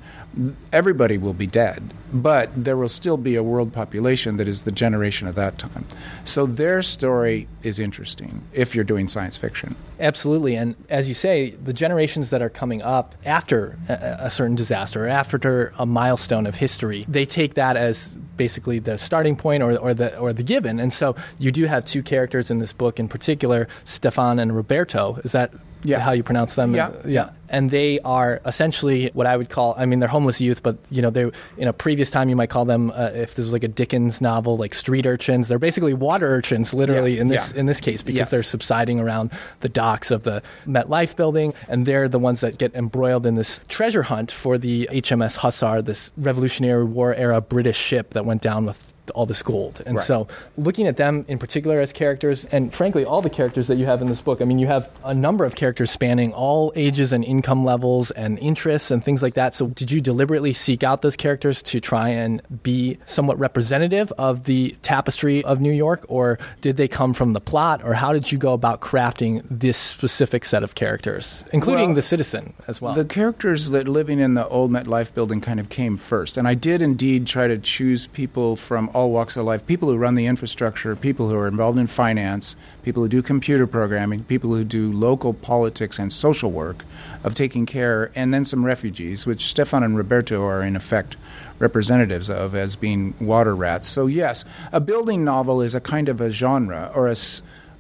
everybody 0.72 1.18
will 1.18 1.34
be 1.34 1.46
dead, 1.46 1.94
but 2.12 2.50
there 2.56 2.76
will 2.76 2.90
still 2.90 3.18
be 3.18 3.36
a 3.36 3.44
world 3.44 3.72
population 3.72 4.38
that 4.38 4.48
is 4.48 4.64
the 4.64 4.72
generation 4.72 5.28
of 5.28 5.36
that 5.36 5.60
time. 5.60 5.86
So 6.26 6.46
their 6.46 6.82
story 6.82 7.48
is 7.62 7.78
interesting 7.78 8.42
if 8.52 8.74
you're 8.74 8.84
doing 8.84 9.08
science 9.08 9.38
fiction. 9.38 9.76
Absolutely. 10.00 10.56
And 10.56 10.76
as 10.90 11.08
you 11.08 11.14
say, 11.14 11.52
the 11.52 11.74
generations 11.74 12.32
that 12.32 12.42
are 12.42 12.50
coming 12.50 12.82
up 12.82 13.16
after 13.26 13.78
a, 13.88 14.26
a 14.26 14.30
certain 14.30 14.56
disaster 14.56 15.08
after 15.08 15.74
a 15.78 15.86
milestone 15.86 16.48
of 16.48 16.56
history, 16.56 17.06
they 17.08 17.26
take 17.26 17.54
that 17.54 17.78
as 17.78 18.08
basically 18.36 18.80
the 18.80 18.98
starting 18.98 19.36
point 19.36 19.62
or, 19.62 19.78
or 19.78 19.94
the 19.94 20.18
or 20.18 20.34
the 20.34 20.44
given. 20.44 20.80
And 20.80 20.92
so 20.92 21.16
you 21.38 21.52
do 21.52 21.66
have 21.66 21.86
two 21.86 22.02
characters 22.02 22.50
in 22.50 22.58
this 22.58 22.74
book 22.74 23.00
in 23.00 23.08
particular, 23.08 23.68
Stefan 23.84 24.40
and 24.40 24.56
Roberto. 24.56 25.20
Is 25.24 25.32
that 25.34 25.54
yeah. 25.84 26.00
how 26.00 26.12
you 26.12 26.24
pronounce 26.24 26.56
them? 26.56 26.74
Yeah. 26.76 26.92
yeah 27.06 27.30
and 27.54 27.70
they 27.70 28.00
are 28.00 28.42
essentially 28.46 29.12
what 29.14 29.28
I 29.28 29.38
would 29.38 29.50
call 29.50 29.76
I 29.78 29.86
mean 29.86 30.00
they're 30.00 30.10
homeless 30.10 30.42
youth 30.42 30.64
but 30.64 30.78
you 30.90 31.02
know 31.02 31.12
they 31.12 31.32
in 31.58 31.68
a 31.68 31.74
previous 31.74 32.12
time 32.12 32.28
you 32.28 32.36
might 32.36 32.50
call 32.50 32.66
them 32.66 32.92
uh, 32.92 33.12
if 33.14 33.36
this 33.36 33.46
was 33.46 33.54
like 33.54 33.64
a 33.64 33.68
Dickens 33.68 34.20
novel 34.22 34.58
like 34.58 34.74
street 34.74 35.06
urchins 35.06 35.48
they're 35.48 35.60
basically 35.60 35.94
water 35.94 36.28
urchins 36.28 36.74
literally 36.74 37.16
yeah, 37.16 37.22
in 37.22 37.28
this 37.28 37.54
yeah. 37.54 37.60
in 37.62 37.68
this 37.68 37.80
case 37.80 38.02
because 38.02 38.18
yes. 38.18 38.32
they're 38.32 38.44
subsiding 38.44 39.00
around 39.00 39.32
the 39.62 39.70
docks 39.70 40.12
of 40.12 40.24
the 40.24 40.42
MetLife 40.66 41.16
building 41.16 41.54
and 41.70 41.86
they're 41.86 42.10
the 42.10 42.20
ones 42.20 42.42
that 42.42 42.58
get 42.58 42.74
embroiled 42.76 43.26
in 43.26 43.36
this 43.36 43.62
treasure 43.70 44.04
hunt 44.04 44.32
for 44.32 44.58
the 44.58 44.90
HMS 44.92 45.38
Hussar 45.38 45.84
this 45.84 46.12
Revolutionary 46.18 46.84
War 46.84 47.14
era 47.14 47.40
British 47.40 47.78
ship 47.78 48.12
that 48.12 48.26
went 48.26 48.42
down 48.42 48.66
with 48.66 48.94
all 49.12 49.26
this 49.26 49.44
gold. 49.44 49.82
And 49.86 49.98
right. 49.98 50.06
so, 50.06 50.28
looking 50.58 50.88
at 50.88 50.98
them 50.98 51.26
in 51.28 51.38
particular 51.38 51.80
as 51.82 51.92
characters, 51.92 52.46
and 52.46 52.74
frankly, 52.74 53.06
all 53.06 53.22
the 53.22 53.30
characters 53.30 53.68
that 53.68 53.76
you 53.76 53.86
have 53.86 54.02
in 54.02 54.08
this 54.08 54.22
book, 54.22 54.42
I 54.42 54.46
mean, 54.46 54.60
you 54.60 54.68
have 54.68 54.90
a 55.04 55.14
number 55.14 55.46
of 55.46 55.56
characters 55.56 55.92
spanning 55.92 56.34
all 56.34 56.72
ages 56.76 57.12
and 57.12 57.24
income 57.24 57.43
levels 57.66 58.12
and 58.12 58.40
interests 58.40 58.92
and 58.92 59.04
things 59.04 59.22
like 59.22 59.36
that. 59.36 59.54
So, 59.54 59.68
did 59.68 59.92
you 59.92 60.02
deliberately 60.02 60.54
seek 60.54 60.84
out 60.84 61.02
those 61.02 61.16
characters 61.16 61.62
to 61.64 61.80
try 61.80 62.10
and 62.10 62.42
be 62.64 62.98
somewhat 63.06 63.38
representative 63.40 64.12
of 64.18 64.46
the 64.46 64.76
tapestry 64.82 65.44
of 65.44 65.62
New 65.62 65.72
York, 65.72 66.06
or 66.08 66.40
did 66.62 66.78
they 66.78 66.88
come 66.88 67.14
from 67.14 67.34
the 67.34 67.42
plot, 67.42 67.84
or 67.84 67.94
how 67.94 68.14
did 68.14 68.32
you 68.32 68.38
go 68.38 68.54
about 68.54 68.82
crafting 68.82 69.44
this 69.50 69.78
specific 69.78 70.46
set 70.46 70.64
of 70.64 70.76
characters, 70.76 71.44
including 71.52 71.90
well, 71.90 71.96
the 71.96 72.02
citizen 72.02 72.54
as 72.68 72.82
well? 72.82 72.94
The 72.94 73.06
characters 73.06 73.70
that 73.70 73.88
living 73.88 74.20
in 74.20 74.34
the 74.34 74.48
old 74.48 74.72
MetLife 74.72 75.14
building 75.14 75.42
kind 75.42 75.60
of 75.60 75.70
came 75.70 75.98
first, 75.98 76.38
and 76.38 76.48
I 76.48 76.56
did 76.56 76.82
indeed 76.82 77.28
try 77.28 77.48
to 77.48 77.58
choose 77.58 78.08
people 78.08 78.56
from 78.56 78.90
all 78.94 79.12
walks 79.12 79.38
of 79.38 79.46
life 79.46 79.66
people 79.66 79.90
who 79.90 79.98
run 79.98 80.16
the 80.16 80.26
infrastructure, 80.26 80.96
people 80.96 81.30
who 81.30 81.36
are 81.36 81.48
involved 81.48 81.78
in 81.78 81.88
finance, 81.88 82.56
people 82.84 83.04
who 83.04 83.10
do 83.10 83.22
computer 83.22 83.68
programming, 83.68 84.24
people 84.24 84.52
who 84.52 84.64
do 84.64 84.92
local 84.92 85.34
politics 85.34 86.00
and 86.00 86.12
social 86.14 86.52
work 86.52 86.86
of 87.24 87.36
taking 87.36 87.66
care, 87.66 88.12
and 88.16 88.34
then 88.34 88.46
some 88.46 88.66
refugees, 88.66 89.26
which 89.26 89.46
Stefan 89.46 89.84
and 89.84 89.96
Roberto 89.96 90.44
are 90.44 90.62
in 90.62 90.76
effect 90.76 91.18
representatives 91.60 92.30
of 92.30 92.54
as 92.54 92.76
being 92.76 93.14
water 93.20 93.56
rats. 93.56 93.88
So, 93.88 94.08
yes, 94.08 94.44
a 94.72 94.80
building 94.80 95.24
novel 95.24 95.62
is 95.62 95.74
a 95.74 95.82
kind 95.82 96.10
of 96.10 96.20
a 96.20 96.30
genre 96.30 96.92
or 96.94 97.08
a 97.08 97.16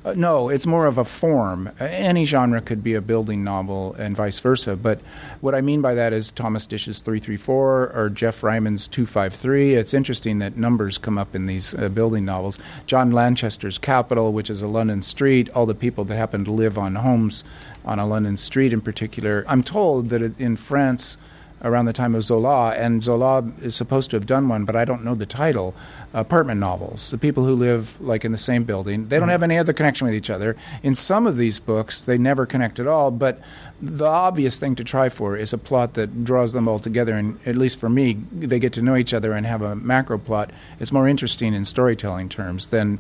uh, 0.06 0.14
no, 0.18 0.50
it's 0.50 0.66
more 0.66 0.86
of 0.86 0.98
a 0.98 1.06
form. 1.06 1.72
Any 1.80 2.26
genre 2.26 2.60
could 2.60 2.84
be 2.84 2.94
a 2.94 3.02
building 3.02 3.44
novel 3.44 3.96
and 3.98 4.16
vice 4.16 4.40
versa. 4.40 4.76
But 4.76 5.00
what 5.40 5.56
I 5.56 5.62
mean 5.62 5.82
by 5.82 5.94
that 5.94 6.12
is 6.12 6.30
Thomas 6.30 6.66
Disch's 6.66 7.00
334 7.00 7.92
or 7.94 8.10
Geoff 8.10 8.44
Ryman's 8.44 8.88
253. 8.88 9.76
It's 9.76 9.94
interesting 9.94 10.40
that 10.40 10.58
numbers 10.58 10.98
come 10.98 11.18
up 11.18 11.36
in 11.36 11.46
these 11.46 11.74
uh, 11.74 11.88
building 11.88 12.26
novels. 12.26 12.60
John 12.86 13.12
Lanchester's 13.12 13.78
Capital, 13.78 14.34
which 14.34 14.50
is 14.50 14.62
a 14.62 14.68
London 14.68 15.02
street, 15.02 15.50
all 15.52 15.66
the 15.66 15.76
people 15.76 16.04
that 16.06 16.16
happen 16.16 16.44
to 16.46 16.52
live 16.52 16.78
on 16.78 16.96
homes 16.96 17.46
on 17.86 17.98
a 17.98 18.06
London 18.06 18.36
street 18.36 18.74
in 18.74 18.82
particular. 18.82 19.46
I'm 19.48 19.64
told 19.64 20.10
that 20.10 20.22
in 20.40 20.58
France, 20.58 21.18
around 21.64 21.86
the 21.86 21.94
time 21.94 22.16
of 22.16 22.24
Zola, 22.24 22.74
and 22.74 23.02
Zola 23.02 23.44
is 23.62 23.76
supposed 23.76 24.10
to 24.12 24.16
have 24.16 24.26
done 24.26 24.50
one, 24.50 24.66
but 24.66 24.76
I 24.76 24.86
don't 24.86 25.04
know 25.04 25.16
the 25.16 25.26
title. 25.26 25.74
Apartment 26.14 26.60
novels. 26.60 27.10
The 27.10 27.18
people 27.18 27.46
who 27.46 27.56
live 27.56 28.00
like 28.00 28.24
in 28.24 28.32
the 28.32 28.38
same 28.38 28.66
building, 28.66 29.08
they 29.08 29.16
don't 29.16 29.24
mm-hmm. 29.24 29.32
have 29.32 29.44
any 29.44 29.58
other 29.58 29.74
connection 29.74 30.06
with 30.06 30.16
each 30.16 30.30
other. 30.30 30.56
In 30.84 30.94
some 30.94 31.26
of 31.26 31.38
these 31.38 31.60
books, 31.60 32.02
they 32.02 32.20
never 32.20 32.46
connect 32.46 32.80
at 32.80 32.86
all. 32.86 33.10
But 33.10 33.42
the 33.82 34.06
obvious 34.06 34.60
thing 34.60 34.76
to 34.76 34.84
try 34.84 35.10
for 35.10 35.36
is 35.36 35.54
a 35.54 35.58
plot 35.58 35.96
that 35.96 36.24
draws 36.24 36.54
them 36.54 36.68
all 36.68 36.80
together, 36.80 37.16
and 37.16 37.40
at 37.48 37.58
least 37.58 37.80
for 37.80 37.90
me, 37.90 38.14
they 38.32 38.60
get 38.60 38.74
to 38.74 38.82
know 38.82 38.96
each 38.96 39.14
other 39.14 39.34
and 39.34 39.48
have 39.48 39.62
a 39.62 39.76
macro 39.76 40.20
plot. 40.20 40.52
It's 40.80 40.92
more 40.92 41.08
interesting 41.08 41.54
in 41.54 41.66
storytelling 41.66 42.30
terms 42.30 42.68
than 42.68 43.00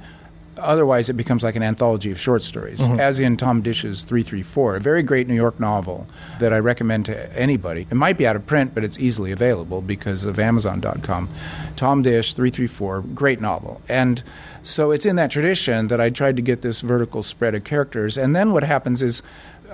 Otherwise, 0.57 1.09
it 1.09 1.13
becomes 1.13 1.43
like 1.43 1.55
an 1.55 1.63
anthology 1.63 2.11
of 2.11 2.19
short 2.19 2.41
stories, 2.41 2.79
mm-hmm. 2.79 2.99
as 2.99 3.19
in 3.19 3.37
Tom 3.37 3.61
Disch's 3.61 4.03
334, 4.03 4.77
a 4.77 4.79
very 4.79 5.03
great 5.03 5.27
New 5.27 5.35
York 5.35 5.59
novel 5.59 6.07
that 6.39 6.53
I 6.53 6.59
recommend 6.59 7.05
to 7.05 7.37
anybody. 7.37 7.87
It 7.89 7.95
might 7.95 8.17
be 8.17 8.27
out 8.27 8.35
of 8.35 8.45
print, 8.45 8.73
but 8.73 8.83
it's 8.83 8.99
easily 8.99 9.31
available 9.31 9.81
because 9.81 10.23
of 10.23 10.39
Amazon.com. 10.39 11.29
Tom 11.75 12.01
Dish, 12.01 12.33
334, 12.33 13.01
great 13.01 13.41
novel. 13.41 13.81
And 13.89 14.23
so 14.61 14.91
it's 14.91 15.05
in 15.05 15.15
that 15.17 15.31
tradition 15.31 15.87
that 15.87 15.99
I 15.99 16.09
tried 16.09 16.35
to 16.37 16.41
get 16.41 16.61
this 16.61 16.81
vertical 16.81 17.21
spread 17.23 17.53
of 17.55 17.63
characters. 17.63 18.17
And 18.17 18.35
then 18.35 18.53
what 18.53 18.63
happens 18.63 19.01
is 19.01 19.21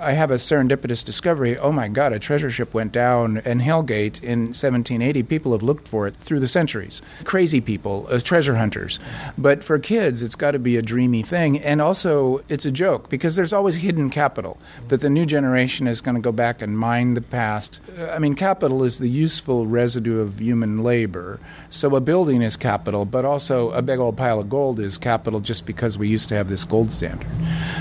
I 0.00 0.12
have 0.12 0.30
a 0.30 0.36
serendipitous 0.36 1.04
discovery. 1.04 1.58
Oh 1.58 1.72
my 1.72 1.88
God, 1.88 2.12
a 2.12 2.18
treasure 2.18 2.50
ship 2.50 2.72
went 2.72 2.90
down 2.90 3.38
in 3.38 3.60
Hellgate 3.60 4.22
in 4.22 4.46
1780. 4.46 5.22
People 5.24 5.52
have 5.52 5.62
looked 5.62 5.86
for 5.86 6.06
it 6.06 6.16
through 6.16 6.40
the 6.40 6.48
centuries. 6.48 7.02
Crazy 7.24 7.60
people 7.60 8.08
as 8.10 8.22
treasure 8.22 8.56
hunters. 8.56 8.98
But 9.36 9.62
for 9.62 9.78
kids, 9.78 10.22
it's 10.22 10.36
got 10.36 10.52
to 10.52 10.58
be 10.58 10.76
a 10.76 10.82
dreamy 10.82 11.22
thing. 11.22 11.58
And 11.58 11.82
also, 11.82 12.42
it's 12.48 12.64
a 12.64 12.70
joke 12.70 13.10
because 13.10 13.36
there's 13.36 13.52
always 13.52 13.76
hidden 13.76 14.08
capital 14.08 14.58
that 14.88 15.02
the 15.02 15.10
new 15.10 15.26
generation 15.26 15.86
is 15.86 16.00
going 16.00 16.14
to 16.14 16.20
go 16.20 16.32
back 16.32 16.62
and 16.62 16.78
mine 16.78 17.14
the 17.14 17.20
past. 17.20 17.78
Uh, 17.98 18.06
I 18.06 18.18
mean, 18.18 18.34
capital 18.34 18.84
is 18.84 18.98
the 18.98 19.08
useful 19.08 19.66
residue 19.66 20.20
of 20.20 20.40
human 20.40 20.82
labor. 20.82 21.40
So 21.68 21.94
a 21.94 22.00
building 22.00 22.40
is 22.40 22.56
capital, 22.56 23.04
but 23.04 23.24
also 23.26 23.70
a 23.72 23.82
big 23.82 23.98
old 23.98 24.16
pile 24.16 24.40
of 24.40 24.48
gold 24.48 24.80
is 24.80 24.96
capital 24.96 25.40
just 25.40 25.66
because 25.66 25.98
we 25.98 26.08
used 26.08 26.28
to 26.30 26.34
have 26.36 26.48
this 26.48 26.64
gold 26.64 26.90
standard. 26.90 27.30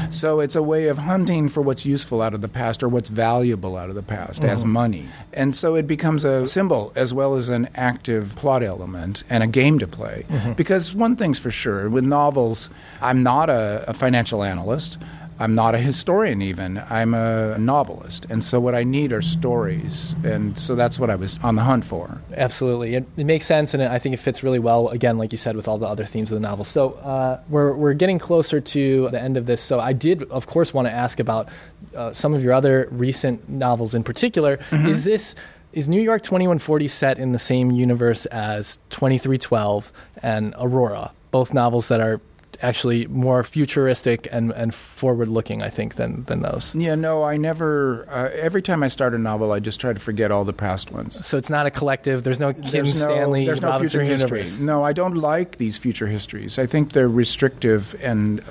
So 0.10 0.42
it's 0.42 0.56
a 0.56 0.64
way 0.64 0.88
of 0.88 0.98
hunting 0.98 1.48
for 1.48 1.62
what's 1.62 1.86
useful 1.86 2.09
useful 2.10 2.22
out 2.24 2.34
of 2.34 2.42
the 2.42 2.48
past 2.48 2.82
or 2.82 2.90
what's 2.90 3.10
valuable 3.10 3.78
out 3.78 3.90
of 3.90 3.96
the 3.96 4.02
past 4.02 4.42
mm-hmm. 4.42 4.50
as 4.50 4.66
money. 4.66 5.06
And 5.32 5.54
so 5.54 5.76
it 5.76 5.86
becomes 5.86 6.24
a 6.24 6.48
symbol 6.48 6.92
as 6.96 7.14
well 7.14 7.36
as 7.36 7.50
an 7.50 7.70
active 7.76 8.36
plot 8.36 8.64
element 8.64 9.24
and 9.30 9.44
a 9.44 9.48
game 9.48 9.78
to 9.78 9.88
play. 9.88 10.26
Mm-hmm. 10.28 10.54
Because 10.54 10.96
one 10.96 11.16
thing's 11.16 11.40
for 11.40 11.52
sure 11.52 11.88
with 11.88 12.04
novels, 12.04 12.70
I'm 13.00 13.22
not 13.22 13.50
a, 13.50 13.86
a 13.88 13.94
financial 13.94 14.44
analyst. 14.44 14.98
I'm 15.42 15.56
not 15.56 15.74
a 15.74 15.78
historian, 15.78 16.42
even. 16.42 16.84
I'm 16.90 17.14
a 17.14 17.58
novelist. 17.58 18.28
And 18.30 18.44
so, 18.44 18.60
what 18.60 18.76
I 18.76 18.84
need 18.84 19.14
are 19.14 19.22
stories. 19.22 20.14
And 20.26 20.60
so, 20.60 20.76
that's 20.76 21.00
what 21.00 21.10
I 21.10 21.16
was 21.16 21.40
on 21.42 21.56
the 21.56 21.62
hunt 21.62 21.86
for. 21.86 22.22
Absolutely. 22.36 22.96
It, 22.96 23.06
it 23.16 23.24
makes 23.24 23.46
sense. 23.46 23.74
And 23.74 23.82
I 23.82 24.00
think 24.00 24.14
it 24.14 24.20
fits 24.20 24.44
really 24.44 24.60
well, 24.60 24.90
again, 24.90 25.18
like 25.18 25.32
you 25.32 25.38
said, 25.38 25.56
with 25.56 25.70
all 25.70 25.78
the 25.78 25.88
other 25.88 26.06
themes 26.06 26.30
of 26.30 26.36
the 26.36 26.42
novel. 26.42 26.66
So, 26.66 26.94
uh, 26.96 27.40
we're, 27.48 27.74
we're 27.74 27.94
getting 27.94 28.20
closer 28.20 28.60
to 28.60 29.10
the 29.12 29.22
end 29.22 29.38
of 29.38 29.46
this. 29.46 29.62
So, 29.62 29.80
I 29.80 29.94
did, 29.94 30.24
of 30.24 30.46
course, 30.46 30.74
want 30.74 30.90
to 30.90 30.94
ask 30.94 31.22
about 31.22 31.48
uh, 31.96 32.12
some 32.14 32.34
of 32.34 32.44
your 32.44 32.54
other 32.54 32.88
recent 32.92 33.50
novels 33.50 33.96
in 33.96 34.04
particular. 34.04 34.58
Mm-hmm. 34.58 34.88
Is 34.88 35.04
this 35.04 35.36
is 35.74 35.88
New 35.88 36.02
York 36.02 36.24
2140 36.24 36.88
set 36.88 37.20
in 37.20 37.32
the 37.32 37.40
same 37.40 37.72
universe 37.72 38.26
as 38.28 38.78
2312 38.90 39.92
and 40.24 40.56
Aurora, 40.58 41.12
both 41.32 41.54
novels 41.54 41.90
that 41.90 42.02
are 42.02 42.20
actually 42.62 43.08
more 43.08 43.44
futuristic 43.44 44.28
and, 44.32 44.52
and 44.52 44.74
forward 44.74 45.28
looking, 45.28 45.62
I 45.62 45.70
think, 45.70 45.96
than, 45.96 46.24
than 46.26 46.42
those. 46.42 46.76
Yeah, 46.76 46.96
no, 46.96 47.24
I 47.24 47.38
never. 47.38 48.06
Uh, 48.10 48.30
every 48.34 48.62
time 48.62 48.84
I 48.84 48.88
start 48.88 49.14
a 49.14 49.18
novel, 49.18 49.52
I 49.52 49.60
just 49.60 49.80
try 49.80 49.94
to 49.94 50.00
forget 50.00 50.32
all 50.32 50.44
the 50.44 50.54
past 50.54 50.92
ones. 50.92 51.26
So 51.26 51.38
it's 51.38 51.50
not 51.50 51.66
a 51.66 51.72
collective. 51.72 52.24
There's 52.24 52.40
no 52.40 52.54
Kim 52.54 52.64
there's 52.64 53.02
Stanley. 53.02 53.42
No, 53.42 53.46
there's 53.48 53.62
no 53.62 53.70
Robinson 53.70 54.02
future 54.02 54.12
history. 54.12 54.40
Universe. 54.40 54.62
No, 54.62 54.84
I 54.84 54.94
don't 54.94 55.16
like 55.16 55.58
these 55.58 55.78
future 55.78 56.08
histories. 56.08 56.60
I 56.60 56.66
think 56.66 56.92
they're 56.92 57.10
restrictive 57.10 57.96
and. 58.02 58.44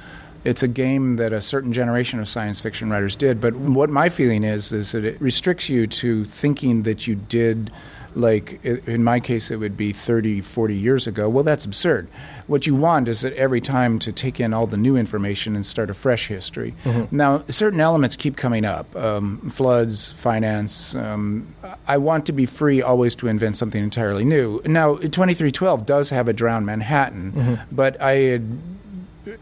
It's 0.44 0.62
a 0.62 0.68
game 0.68 1.16
that 1.16 1.32
a 1.32 1.40
certain 1.40 1.72
generation 1.72 2.20
of 2.20 2.28
science 2.28 2.60
fiction 2.60 2.90
writers 2.90 3.16
did, 3.16 3.40
but 3.40 3.54
what 3.54 3.90
my 3.90 4.08
feeling 4.08 4.44
is 4.44 4.72
is 4.72 4.92
that 4.92 5.04
it 5.04 5.20
restricts 5.20 5.68
you 5.68 5.86
to 5.86 6.24
thinking 6.24 6.82
that 6.84 7.06
you 7.06 7.14
did 7.14 7.70
like 8.14 8.64
in 8.64 9.04
my 9.04 9.20
case 9.20 9.50
it 9.50 9.56
would 9.56 9.76
be 9.76 9.92
30 9.92 10.40
40 10.40 10.74
years 10.74 11.06
ago 11.06 11.28
well 11.28 11.44
that's 11.44 11.64
absurd 11.64 12.08
what 12.46 12.66
you 12.66 12.74
want 12.74 13.08
is 13.08 13.20
that 13.20 13.32
every 13.34 13.60
time 13.60 13.98
to 13.98 14.12
take 14.12 14.40
in 14.40 14.52
all 14.54 14.66
the 14.66 14.76
new 14.76 14.96
information 14.96 15.54
and 15.54 15.64
start 15.64 15.90
a 15.90 15.94
fresh 15.94 16.28
history 16.28 16.74
mm-hmm. 16.84 17.14
now 17.14 17.44
certain 17.48 17.80
elements 17.80 18.16
keep 18.16 18.36
coming 18.36 18.64
up 18.64 18.94
um, 18.96 19.38
floods 19.48 20.12
finance 20.12 20.94
um, 20.94 21.54
i 21.86 21.96
want 21.96 22.26
to 22.26 22.32
be 22.32 22.46
free 22.46 22.82
always 22.82 23.14
to 23.14 23.28
invent 23.28 23.56
something 23.56 23.82
entirely 23.82 24.24
new 24.24 24.60
now 24.64 24.96
2312 24.96 25.86
does 25.86 26.10
have 26.10 26.28
a 26.28 26.32
drowned 26.32 26.66
manhattan 26.66 27.32
mm-hmm. 27.32 27.74
but 27.74 28.00
i 28.00 28.12
had 28.12 28.60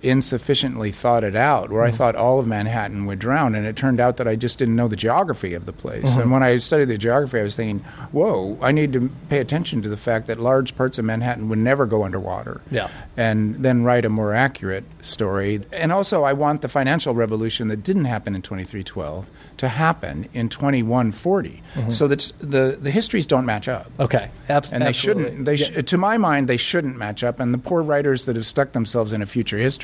insufficiently 0.03 0.91
thought 0.93 1.25
it 1.25 1.37
out, 1.37 1.71
where 1.71 1.83
I 1.83 1.89
Mm-hmm. 1.89 1.97
thought 1.97 2.17
all 2.17 2.39
of 2.41 2.47
Manhattan 2.47 3.07
would 3.07 3.19
drown, 3.19 3.55
and 3.55 3.67
it 3.67 3.77
turned 3.77 4.01
out 4.01 4.17
that 4.19 4.27
I 4.29 4.37
just 4.37 4.59
didn't 4.59 4.77
know 4.77 4.89
the 4.89 4.97
geography 4.97 5.55
of 5.55 5.67
the 5.67 5.73
place. 5.73 6.05
Mm-hmm. 6.11 6.21
And 6.21 6.31
when 6.33 6.43
I 6.43 6.57
studied 6.59 6.87
the 6.87 6.99
geography, 6.99 7.41
I 7.41 7.43
was 7.45 7.57
thinking, 7.57 7.81
whoa, 8.13 8.59
I 8.61 8.73
need 8.73 8.93
to 8.95 9.11
pay 9.29 9.39
attention 9.39 9.83
to 9.83 9.89
the 9.89 9.97
fact 9.97 10.27
that 10.27 10.39
large 10.41 10.77
parts 10.77 10.99
of 10.99 11.05
Manhattan 11.05 11.49
would 11.49 11.59
never 11.59 11.87
go 11.87 12.05
underwater. 12.05 12.61
Yeah. 12.71 12.89
And 13.17 13.57
then 13.65 13.83
write 13.85 14.05
a 14.05 14.09
more 14.11 14.35
accurate 14.35 14.85
story. 15.03 15.63
And 15.73 15.93
also, 15.93 16.23
I 16.25 16.33
want 16.33 16.63
the 16.63 16.69
financial 16.69 17.15
revolution 17.15 17.69
that 17.69 17.83
didn't 17.83 18.07
happen 18.07 18.35
in 18.35 18.43
2312 18.43 19.31
to 19.59 19.69
happen 19.69 20.29
in 20.35 20.49
2140, 20.49 21.63
Mm-hmm. 21.77 21.91
so 21.91 22.09
that 22.09 22.33
the, 22.41 22.79
the 22.81 22.91
histories 22.91 23.27
don't 23.27 23.45
match 23.45 23.69
up. 23.69 23.91
Okay. 24.01 24.31
Abs- 24.49 24.73
And 24.73 24.85
they 24.85 24.93
shouldn't. 24.93 25.45
They 25.45 25.55
Yeah. 25.57 25.83
to 25.83 25.99
my 25.99 26.17
mind, 26.17 26.49
they 26.49 26.57
shouldn't 26.57 26.97
match 26.97 27.23
up. 27.23 27.39
And 27.41 27.53
the 27.53 27.59
poor 27.59 27.83
writers 27.83 28.25
that 28.27 28.37
have 28.37 28.47
stuck 28.47 28.73
themselves 28.73 29.13
in 29.13 29.21
a 29.23 29.27
future 29.27 29.59
history, 29.59 29.76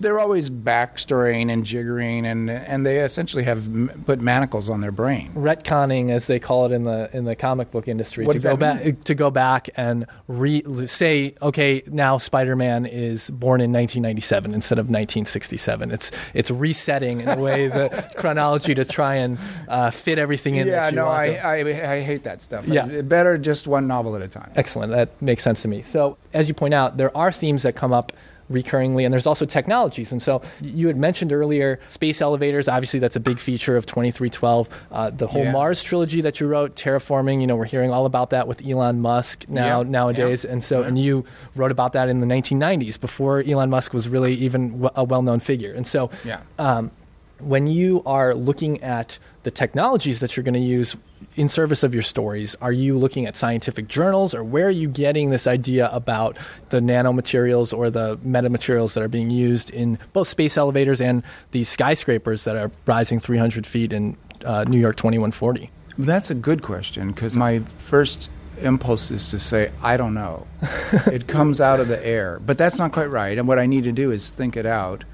they're 0.00 0.18
always 0.18 0.50
backstorying 0.50 1.50
and 1.52 1.64
jiggering, 1.64 2.24
and 2.24 2.50
and 2.50 2.84
they 2.86 2.98
essentially 3.00 3.44
have 3.44 3.66
m- 3.66 4.04
put 4.06 4.20
manacles 4.20 4.68
on 4.68 4.80
their 4.80 4.92
brain. 4.92 5.32
retconning, 5.34 6.10
as 6.10 6.26
they 6.26 6.38
call 6.38 6.66
it 6.66 6.72
in 6.72 6.82
the 6.84 7.10
in 7.12 7.24
the 7.24 7.36
comic 7.36 7.70
book 7.70 7.88
industry, 7.88 8.26
What 8.26 8.36
to 8.36 8.42
go 8.42 8.56
back 8.56 9.00
to 9.04 9.14
go 9.14 9.30
back 9.30 9.68
and 9.76 10.06
re- 10.28 10.62
say, 10.86 11.34
okay, 11.42 11.82
now 11.86 12.18
Spider-Man 12.18 12.86
is 12.86 13.30
born 13.30 13.60
in 13.60 13.72
1997 13.72 14.54
instead 14.54 14.78
of 14.78 14.86
1967. 14.86 15.90
It's 15.90 16.10
it's 16.34 16.50
resetting 16.50 17.20
in 17.20 17.28
a 17.28 17.38
way 17.38 17.68
the 17.80 17.88
chronology 18.16 18.74
to 18.74 18.84
try 18.84 19.16
and 19.16 19.38
uh, 19.68 19.90
fit 19.90 20.18
everything 20.18 20.56
in. 20.56 20.66
Yeah, 20.66 20.90
that 20.90 20.92
you 20.92 20.96
no, 20.96 21.08
I. 21.08 21.26
I 21.44 21.56
I 21.96 22.00
hate 22.00 22.22
that 22.24 22.42
stuff. 22.42 22.68
Yeah. 22.68 23.02
better 23.02 23.38
just 23.38 23.66
one 23.66 23.86
novel 23.86 24.16
at 24.16 24.22
a 24.22 24.28
time. 24.28 24.50
Excellent. 24.56 24.92
That 24.92 25.20
makes 25.22 25.42
sense 25.42 25.62
to 25.62 25.68
me. 25.68 25.82
So, 25.82 26.16
as 26.32 26.48
you 26.48 26.54
point 26.54 26.74
out, 26.74 26.96
there 26.96 27.16
are 27.16 27.32
themes 27.32 27.62
that 27.62 27.74
come 27.76 27.92
up 27.92 28.12
recurringly, 28.50 29.04
and 29.04 29.12
there's 29.12 29.26
also 29.26 29.44
technologies. 29.46 30.12
And 30.12 30.20
so, 30.22 30.42
you 30.60 30.86
had 30.86 30.96
mentioned 30.96 31.32
earlier 31.32 31.80
space 31.88 32.20
elevators. 32.22 32.68
Obviously, 32.68 33.00
that's 33.00 33.16
a 33.16 33.20
big 33.20 33.38
feature 33.40 33.76
of 33.76 33.86
2312. 33.86 34.68
Uh, 34.92 35.10
the 35.10 35.26
whole 35.26 35.44
Yeah. 35.44 35.52
Mars 35.52 35.82
trilogy 35.82 36.20
that 36.20 36.40
you 36.40 36.46
wrote, 36.46 36.74
terraforming. 36.76 37.40
You 37.40 37.46
know, 37.46 37.56
we're 37.56 37.64
hearing 37.64 37.90
all 37.90 38.06
about 38.06 38.30
that 38.30 38.46
with 38.48 38.64
Elon 38.66 39.00
Musk 39.00 39.46
now 39.48 39.82
Yeah, 39.82 39.88
nowadays. 39.88 40.44
yeah. 40.44 40.52
And 40.52 40.62
so, 40.64 40.82
and 40.82 40.96
you 40.98 41.24
wrote 41.54 41.70
about 41.72 41.92
that 41.94 42.08
in 42.08 42.20
the 42.20 42.26
1990s 42.26 43.00
before 43.00 43.40
Elon 43.46 43.70
Musk 43.70 43.92
was 43.92 44.08
really 44.08 44.34
even 44.34 44.70
w- 44.82 44.90
a 44.94 45.04
well-known 45.04 45.40
figure. 45.40 45.72
And 45.72 45.86
so, 45.86 46.10
Yeah. 46.24 46.38
um, 46.58 46.90
when 47.38 47.66
you 47.66 48.02
are 48.06 48.34
looking 48.34 48.82
at 48.82 49.18
the 49.42 49.50
technologies 49.50 50.20
that 50.20 50.36
you're 50.36 50.44
going 50.44 50.54
to 50.54 50.60
use 50.60 50.96
in 51.36 51.48
service 51.48 51.82
of 51.82 51.92
your 51.92 52.02
stories, 52.02 52.54
are 52.60 52.72
you 52.72 52.98
looking 52.98 53.26
at 53.26 53.36
scientific 53.36 53.88
journals 53.88 54.34
or 54.34 54.42
where 54.42 54.66
are 54.66 54.70
you 54.70 54.88
getting 54.88 55.30
this 55.30 55.46
idea 55.46 55.88
about 55.92 56.36
the 56.70 56.80
nanomaterials 56.80 57.76
or 57.76 57.90
the 57.90 58.18
metamaterials 58.18 58.94
that 58.94 59.02
are 59.02 59.08
being 59.08 59.30
used 59.30 59.70
in 59.70 59.98
both 60.12 60.28
space 60.28 60.56
elevators 60.56 61.00
and 61.00 61.22
these 61.50 61.68
skyscrapers 61.68 62.44
that 62.44 62.56
are 62.56 62.70
rising 62.86 63.20
300 63.20 63.66
feet 63.66 63.92
in 63.92 64.16
uh, 64.44 64.64
New 64.64 64.78
York 64.78 64.96
2140? 64.96 65.70
That's 65.98 66.30
a 66.30 66.34
good 66.34 66.62
question 66.62 67.12
because 67.12 67.36
my 67.36 67.60
first 67.60 68.30
impulse 68.60 69.10
is 69.10 69.28
to 69.30 69.38
say 69.38 69.70
I 69.82 69.96
don't 69.96 70.14
know. 70.14 70.46
it 71.06 71.26
comes 71.26 71.60
out 71.60 71.80
of 71.80 71.88
the 71.88 72.04
air, 72.06 72.40
but 72.44 72.58
that's 72.58 72.78
not 72.78 72.92
quite 72.92 73.10
right. 73.10 73.36
And 73.38 73.46
what 73.46 73.58
I 73.58 73.66
need 73.66 73.84
to 73.84 73.92
do 73.92 74.10
is 74.10 74.30
think 74.30 74.56
it 74.56 74.66
out. 74.66 75.04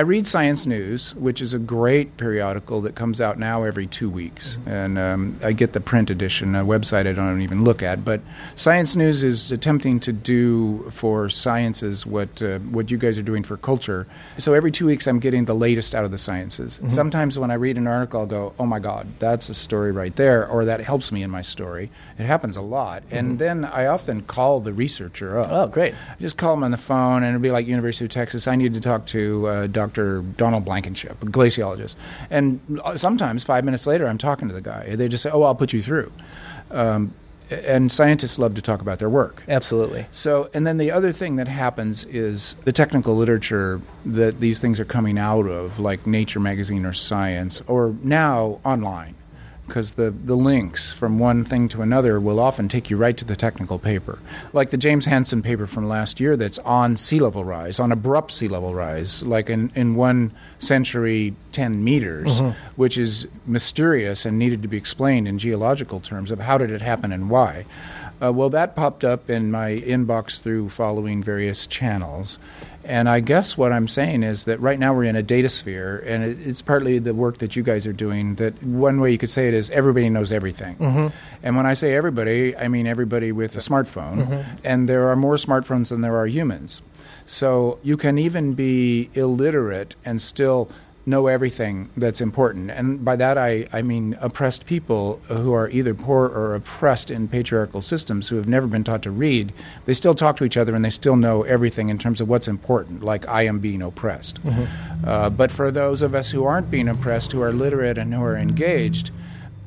I 0.00 0.02
read 0.02 0.26
Science 0.26 0.64
News, 0.64 1.14
which 1.16 1.42
is 1.42 1.52
a 1.52 1.58
great 1.58 2.16
periodical 2.16 2.80
that 2.80 2.94
comes 2.94 3.20
out 3.20 3.38
now 3.38 3.64
every 3.64 3.86
two 3.86 4.08
weeks, 4.08 4.56
and 4.64 4.98
um, 4.98 5.38
I 5.42 5.52
get 5.52 5.74
the 5.74 5.80
print 5.82 6.08
edition, 6.08 6.54
a 6.54 6.64
website 6.64 7.06
I 7.06 7.12
don't 7.12 7.42
even 7.42 7.64
look 7.64 7.82
at. 7.82 8.02
But 8.02 8.22
Science 8.56 8.96
News 8.96 9.22
is 9.22 9.52
attempting 9.52 10.00
to 10.00 10.10
do 10.14 10.88
for 10.90 11.28
sciences 11.28 12.06
what 12.06 12.40
uh, 12.40 12.60
what 12.60 12.90
you 12.90 12.96
guys 12.96 13.18
are 13.18 13.22
doing 13.22 13.42
for 13.42 13.58
culture. 13.58 14.06
So 14.38 14.54
every 14.54 14.70
two 14.70 14.86
weeks, 14.86 15.06
I'm 15.06 15.18
getting 15.18 15.44
the 15.44 15.54
latest 15.54 15.94
out 15.94 16.06
of 16.06 16.12
the 16.12 16.16
sciences. 16.16 16.80
Sometimes 16.88 17.38
when 17.38 17.50
I 17.50 17.54
read 17.56 17.76
an 17.76 17.86
article, 17.86 18.20
I'll 18.20 18.26
go, 18.26 18.54
"Oh 18.58 18.64
my 18.64 18.78
God, 18.78 19.06
that's 19.18 19.50
a 19.50 19.54
story 19.54 19.92
right 19.92 20.16
there," 20.16 20.48
or 20.48 20.64
that 20.64 20.80
helps 20.80 21.12
me 21.12 21.22
in 21.22 21.30
my 21.30 21.42
story. 21.42 21.90
It 22.18 22.24
happens 22.24 22.56
a 22.56 22.62
lot, 22.62 23.02
and 23.10 23.38
then 23.38 23.66
I 23.66 23.84
often 23.84 24.22
call 24.22 24.60
the 24.60 24.72
researcher 24.72 25.38
up. 25.38 25.48
Oh, 25.50 25.66
great. 25.66 25.92
I 25.92 26.16
just 26.22 26.38
call 26.38 26.54
them 26.54 26.64
on 26.64 26.70
the 26.70 26.78
phone, 26.78 27.22
and 27.22 27.34
it'll 27.34 27.42
be 27.42 27.50
like 27.50 27.66
University 27.66 28.06
of 28.06 28.10
Texas. 28.10 28.48
I 28.48 28.56
need 28.56 28.72
to 28.72 28.80
talk 28.80 29.04
to 29.08 29.46
uh, 29.46 29.66
Dr. 29.66 29.89
Donald 30.36 30.64
Blankenship, 30.64 31.22
a 31.22 31.26
glaciologist. 31.26 31.96
And 32.30 32.60
sometimes 32.96 33.44
five 33.44 33.64
minutes 33.64 33.86
later, 33.86 34.06
I'm 34.06 34.18
talking 34.18 34.48
to 34.48 34.54
the 34.54 34.60
guy. 34.60 34.96
They 34.96 35.08
just 35.08 35.22
say, 35.22 35.30
"Oh, 35.30 35.42
I'll 35.42 35.54
put 35.54 35.72
you 35.72 35.82
through." 35.82 36.12
Um, 36.70 37.14
and 37.50 37.90
scientists 37.90 38.38
love 38.38 38.54
to 38.54 38.62
talk 38.62 38.80
about 38.80 39.00
their 39.00 39.08
work. 39.10 39.42
Absolutely. 39.48 40.06
So, 40.12 40.50
and 40.54 40.66
then 40.66 40.78
the 40.78 40.90
other 40.92 41.12
thing 41.12 41.36
that 41.36 41.48
happens 41.48 42.04
is 42.04 42.54
the 42.64 42.72
technical 42.72 43.16
literature 43.16 43.80
that 44.04 44.40
these 44.40 44.60
things 44.60 44.78
are 44.78 44.84
coming 44.84 45.18
out 45.18 45.46
of, 45.46 45.80
like 45.80 46.06
Nature 46.06 46.40
magazine 46.40 46.86
or 46.86 46.92
Science, 46.92 47.60
or 47.66 47.96
now 48.02 48.60
online, 48.64 49.16
because 49.70 49.92
the, 49.92 50.10
the 50.10 50.34
links 50.34 50.92
from 50.92 51.20
one 51.20 51.44
thing 51.44 51.68
to 51.68 51.80
another 51.80 52.18
will 52.18 52.40
often 52.40 52.68
take 52.68 52.90
you 52.90 52.96
right 52.96 53.16
to 53.16 53.24
the 53.24 53.36
technical 53.36 53.78
paper. 53.78 54.18
Like 54.52 54.70
the 54.70 54.76
James 54.76 55.06
Hansen 55.06 55.42
paper 55.42 55.64
from 55.64 55.86
last 55.86 56.18
year 56.18 56.36
that's 56.36 56.58
on 56.58 56.96
sea 56.96 57.20
level 57.20 57.44
rise, 57.44 57.78
on 57.78 57.92
abrupt 57.92 58.32
sea 58.32 58.48
level 58.48 58.74
rise, 58.74 59.22
like 59.22 59.48
in, 59.48 59.70
in 59.76 59.94
one 59.94 60.32
century, 60.58 61.36
10 61.52 61.84
meters, 61.84 62.40
which 62.74 62.98
is 62.98 63.28
mysterious 63.46 64.26
and 64.26 64.40
needed 64.40 64.60
to 64.62 64.68
be 64.68 64.76
explained 64.76 65.28
in 65.28 65.38
geological 65.38 66.00
terms 66.00 66.32
of 66.32 66.40
how 66.40 66.58
did 66.58 66.72
it 66.72 66.82
happen 66.82 67.12
and 67.12 67.30
why. 67.30 67.64
Uh, 68.22 68.32
well, 68.32 68.50
that 68.50 68.74
popped 68.76 69.04
up 69.04 69.30
in 69.30 69.50
my 69.52 69.76
inbox 69.76 70.40
through 70.40 70.68
following 70.68 71.22
various 71.22 71.66
channels. 71.66 72.38
And 72.84 73.08
I 73.08 73.20
guess 73.20 73.58
what 73.58 73.72
I'm 73.72 73.88
saying 73.88 74.22
is 74.22 74.46
that 74.46 74.58
right 74.60 74.78
now 74.78 74.94
we're 74.94 75.04
in 75.04 75.16
a 75.16 75.22
data 75.22 75.48
sphere, 75.48 75.98
and 76.06 76.24
it, 76.24 76.38
it's 76.46 76.62
partly 76.62 76.98
the 76.98 77.14
work 77.14 77.38
that 77.38 77.54
you 77.54 77.62
guys 77.62 77.86
are 77.86 77.92
doing. 77.92 78.36
That 78.36 78.62
one 78.62 79.00
way 79.00 79.12
you 79.12 79.18
could 79.18 79.30
say 79.30 79.48
it 79.48 79.54
is 79.54 79.68
everybody 79.70 80.08
knows 80.08 80.32
everything. 80.32 80.76
Mm-hmm. 80.76 81.08
And 81.42 81.56
when 81.56 81.66
I 81.66 81.74
say 81.74 81.94
everybody, 81.94 82.56
I 82.56 82.68
mean 82.68 82.86
everybody 82.86 83.32
with 83.32 83.56
a 83.56 83.60
smartphone. 83.60 84.26
Mm-hmm. 84.26 84.56
And 84.64 84.88
there 84.88 85.08
are 85.08 85.16
more 85.16 85.36
smartphones 85.36 85.90
than 85.90 86.00
there 86.00 86.16
are 86.16 86.26
humans. 86.26 86.82
So 87.26 87.78
you 87.82 87.96
can 87.96 88.18
even 88.18 88.54
be 88.54 89.10
illiterate 89.14 89.94
and 90.04 90.20
still 90.20 90.70
know 91.10 91.26
everything 91.26 91.90
that's 91.96 92.20
important. 92.20 92.70
And 92.70 93.04
by 93.04 93.16
that, 93.16 93.36
I, 93.36 93.66
I 93.72 93.82
mean 93.82 94.16
oppressed 94.20 94.64
people 94.64 95.20
who 95.28 95.52
are 95.52 95.68
either 95.68 95.92
poor 95.92 96.26
or 96.26 96.54
oppressed 96.54 97.10
in 97.10 97.28
patriarchal 97.28 97.82
systems 97.82 98.28
who 98.28 98.36
have 98.36 98.48
never 98.48 98.66
been 98.66 98.84
taught 98.84 99.02
to 99.02 99.10
read. 99.10 99.52
They 99.84 99.94
still 99.94 100.14
talk 100.14 100.36
to 100.38 100.44
each 100.44 100.56
other 100.56 100.74
and 100.74 100.84
they 100.84 100.90
still 100.90 101.16
know 101.16 101.42
everything 101.42 101.88
in 101.90 101.98
terms 101.98 102.20
of 102.20 102.28
what's 102.28 102.48
important, 102.48 103.02
like 103.02 103.28
I 103.28 103.42
am 103.42 103.58
being 103.58 103.82
oppressed. 103.82 104.38
Uh, 105.04 105.28
but 105.28 105.50
for 105.50 105.70
those 105.70 106.00
of 106.00 106.14
us 106.14 106.30
who 106.30 106.44
aren't 106.44 106.70
being 106.70 106.88
oppressed, 106.88 107.32
who 107.32 107.42
are 107.42 107.52
literate 107.52 107.98
and 107.98 108.14
who 108.14 108.22
are 108.22 108.36
engaged, 108.36 109.10